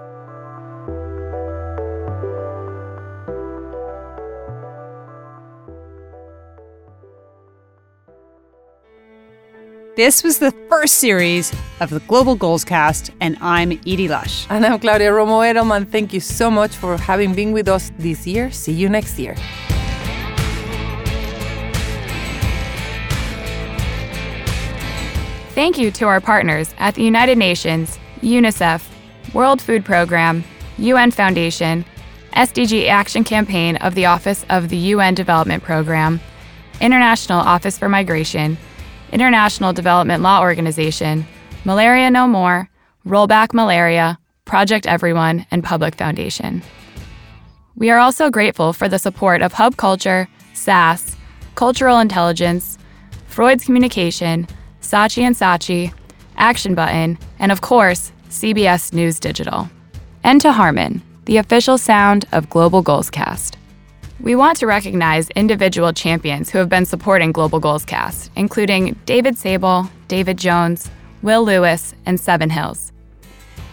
This 9.96 10.22
was 10.22 10.38
the 10.38 10.52
first 10.68 10.94
series 10.94 11.52
of 11.80 11.90
the 11.90 11.98
Global 12.00 12.36
Goals 12.36 12.64
Cast, 12.64 13.10
and 13.20 13.36
I'm 13.40 13.72
Edie 13.72 14.06
Lush. 14.06 14.46
And 14.48 14.64
I'm 14.64 14.78
Claudia 14.78 15.10
Romo 15.10 15.42
Edelman. 15.42 15.90
Thank 15.90 16.12
you 16.12 16.20
so 16.20 16.48
much 16.48 16.76
for 16.76 16.96
having 16.96 17.34
been 17.34 17.50
with 17.50 17.66
us 17.66 17.90
this 17.98 18.24
year. 18.24 18.52
See 18.52 18.72
you 18.72 18.88
next 18.88 19.18
year. 19.18 19.34
Thank 25.56 25.76
you 25.76 25.90
to 25.90 26.06
our 26.06 26.20
partners 26.20 26.72
at 26.78 26.94
the 26.94 27.02
United 27.02 27.36
Nations, 27.36 27.98
UNICEF, 28.22 28.86
World 29.34 29.60
Food 29.60 29.84
Program, 29.84 30.44
UN 30.78 31.10
Foundation, 31.10 31.84
SDG 32.34 32.86
Action 32.86 33.24
Campaign 33.24 33.74
of 33.78 33.96
the 33.96 34.06
Office 34.06 34.46
of 34.50 34.68
the 34.68 34.76
UN 34.76 35.14
Development 35.14 35.60
Program, 35.64 36.20
International 36.80 37.40
Office 37.40 37.76
for 37.76 37.88
Migration, 37.88 38.56
International 39.10 39.72
Development 39.72 40.22
Law 40.22 40.40
Organization, 40.40 41.26
Malaria 41.64 42.10
No 42.10 42.26
More, 42.26 42.70
Rollback 43.06 43.52
Malaria, 43.52 44.18
Project 44.44 44.86
Everyone, 44.86 45.46
and 45.50 45.62
Public 45.62 45.94
Foundation. 45.94 46.62
We 47.76 47.90
are 47.90 47.98
also 47.98 48.30
grateful 48.30 48.72
for 48.72 48.88
the 48.88 48.98
support 48.98 49.42
of 49.42 49.52
Hub 49.52 49.76
Culture, 49.76 50.28
SAS, 50.54 51.16
Cultural 51.54 51.98
Intelligence, 51.98 52.78
Freud's 53.26 53.64
Communication, 53.64 54.46
Saatchi 54.82 55.22
and 55.22 55.36
Saatchi, 55.36 55.92
Action 56.36 56.74
Button, 56.74 57.18
and 57.38 57.52
of 57.52 57.60
course, 57.60 58.12
CBS 58.28 58.92
News 58.92 59.20
Digital. 59.20 59.68
And 60.22 60.40
to 60.40 60.52
Harman, 60.52 61.02
the 61.24 61.36
official 61.36 61.78
sound 61.78 62.26
of 62.32 62.50
Global 62.50 62.82
Goals 62.82 63.08
Cast. 63.10 63.56
We 64.22 64.34
want 64.34 64.58
to 64.58 64.66
recognize 64.66 65.30
individual 65.30 65.94
champions 65.94 66.50
who 66.50 66.58
have 66.58 66.68
been 66.68 66.84
supporting 66.84 67.32
Global 67.32 67.58
Goals 67.58 67.86
Cast, 67.86 68.30
including 68.36 68.94
David 69.06 69.38
Sable, 69.38 69.88
David 70.08 70.36
Jones, 70.36 70.90
Will 71.22 71.42
Lewis, 71.42 71.94
and 72.04 72.20
Seven 72.20 72.50
Hills. 72.50 72.92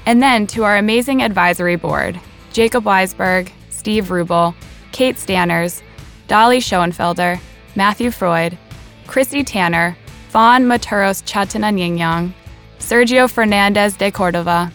And 0.06 0.24
then 0.24 0.48
to 0.48 0.64
our 0.64 0.78
amazing 0.78 1.22
advisory 1.22 1.76
board 1.76 2.18
Jacob 2.54 2.86
Weisberg, 2.86 3.50
Steve 3.70 4.06
Rubel, 4.08 4.56
Kate 4.94 5.18
Stanners, 5.18 5.82
Dolly 6.30 6.60
Schoenfelder, 6.60 7.42
Matthew 7.76 8.10
Freud, 8.10 8.58
Chrissy 9.06 9.44
Tanner, 9.44 9.98
Fawn 10.30 10.64
Maturos 10.64 11.24
Chatananyingyang, 11.24 12.32
Sergio 12.80 13.30
Fernandez 13.30 13.98
de 13.98 14.12
Cordova, 14.12 14.72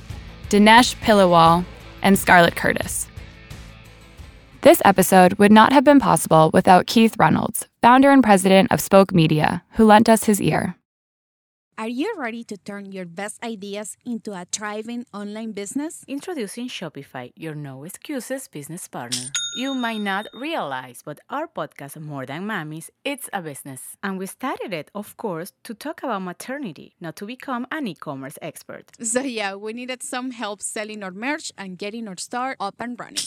Dinesh 0.50 0.94
Paliwal, 0.96 1.64
and 2.02 2.18
Scarlett 2.18 2.56
Curtis. 2.56 3.08
This 4.62 4.80
episode 4.84 5.34
would 5.40 5.50
not 5.50 5.72
have 5.72 5.82
been 5.82 5.98
possible 5.98 6.48
without 6.54 6.86
Keith 6.86 7.16
Reynolds, 7.18 7.66
founder 7.80 8.12
and 8.12 8.22
president 8.22 8.70
of 8.70 8.80
Spoke 8.80 9.12
Media, 9.12 9.64
who 9.72 9.84
lent 9.84 10.08
us 10.08 10.22
his 10.22 10.40
ear. 10.40 10.76
Are 11.76 11.88
you 11.88 12.14
ready 12.16 12.44
to 12.44 12.56
turn 12.56 12.92
your 12.92 13.04
best 13.04 13.42
ideas 13.42 13.96
into 14.06 14.30
a 14.30 14.46
thriving 14.52 15.04
online 15.12 15.50
business? 15.50 16.04
Introducing 16.06 16.68
Shopify, 16.68 17.32
your 17.34 17.56
no 17.56 17.82
excuses 17.82 18.46
business 18.46 18.86
partner. 18.86 19.32
You 19.56 19.74
might 19.74 20.00
not 20.00 20.26
realize, 20.32 21.02
but 21.04 21.18
our 21.28 21.48
podcast, 21.48 22.00
More 22.00 22.24
Than 22.24 22.46
Mamis, 22.46 22.88
it's 23.04 23.28
a 23.32 23.42
business. 23.42 23.96
And 24.00 24.16
we 24.16 24.26
started 24.26 24.72
it, 24.72 24.92
of 24.94 25.16
course, 25.16 25.52
to 25.64 25.74
talk 25.74 26.04
about 26.04 26.22
maternity, 26.22 26.94
not 27.00 27.16
to 27.16 27.26
become 27.26 27.66
an 27.72 27.88
e 27.88 27.96
commerce 27.96 28.38
expert. 28.40 28.92
So, 29.02 29.22
yeah, 29.22 29.56
we 29.56 29.72
needed 29.72 30.04
some 30.04 30.30
help 30.30 30.62
selling 30.62 31.02
our 31.02 31.10
merch 31.10 31.50
and 31.58 31.76
getting 31.76 32.06
our 32.06 32.16
store 32.16 32.54
up 32.60 32.76
and 32.78 33.00
running. 33.00 33.26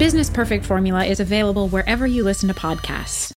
Business 0.00 0.30
Perfect 0.30 0.64
Formula 0.64 1.04
is 1.04 1.20
available 1.20 1.68
wherever 1.68 2.06
you 2.06 2.24
listen 2.24 2.48
to 2.48 2.54
podcasts. 2.54 3.32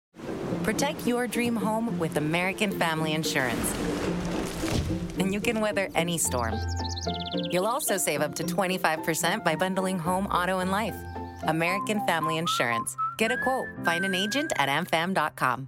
Protect 0.63 1.05
your 1.05 1.27
dream 1.27 1.57
home 1.57 1.99
with 1.99 2.15
American 2.15 2.71
Family 2.79 3.11
Insurance. 3.11 3.75
And 5.19 5.33
you 5.33 5.41
can 5.41 5.59
weather 5.59 5.89
any 5.93 6.17
storm. 6.17 6.55
You'll 7.51 7.67
also 7.67 7.97
save 7.97 8.21
up 8.21 8.33
to 8.35 8.45
25% 8.45 9.43
by 9.43 9.57
bundling 9.57 9.99
home, 9.99 10.25
auto, 10.27 10.59
and 10.59 10.71
life. 10.71 10.95
American 11.49 11.99
Family 12.07 12.37
Insurance. 12.37 12.95
Get 13.17 13.33
a 13.33 13.37
quote. 13.43 13.67
Find 13.83 14.05
an 14.05 14.15
agent 14.15 14.53
at 14.55 14.69
amfam.com. 14.69 15.67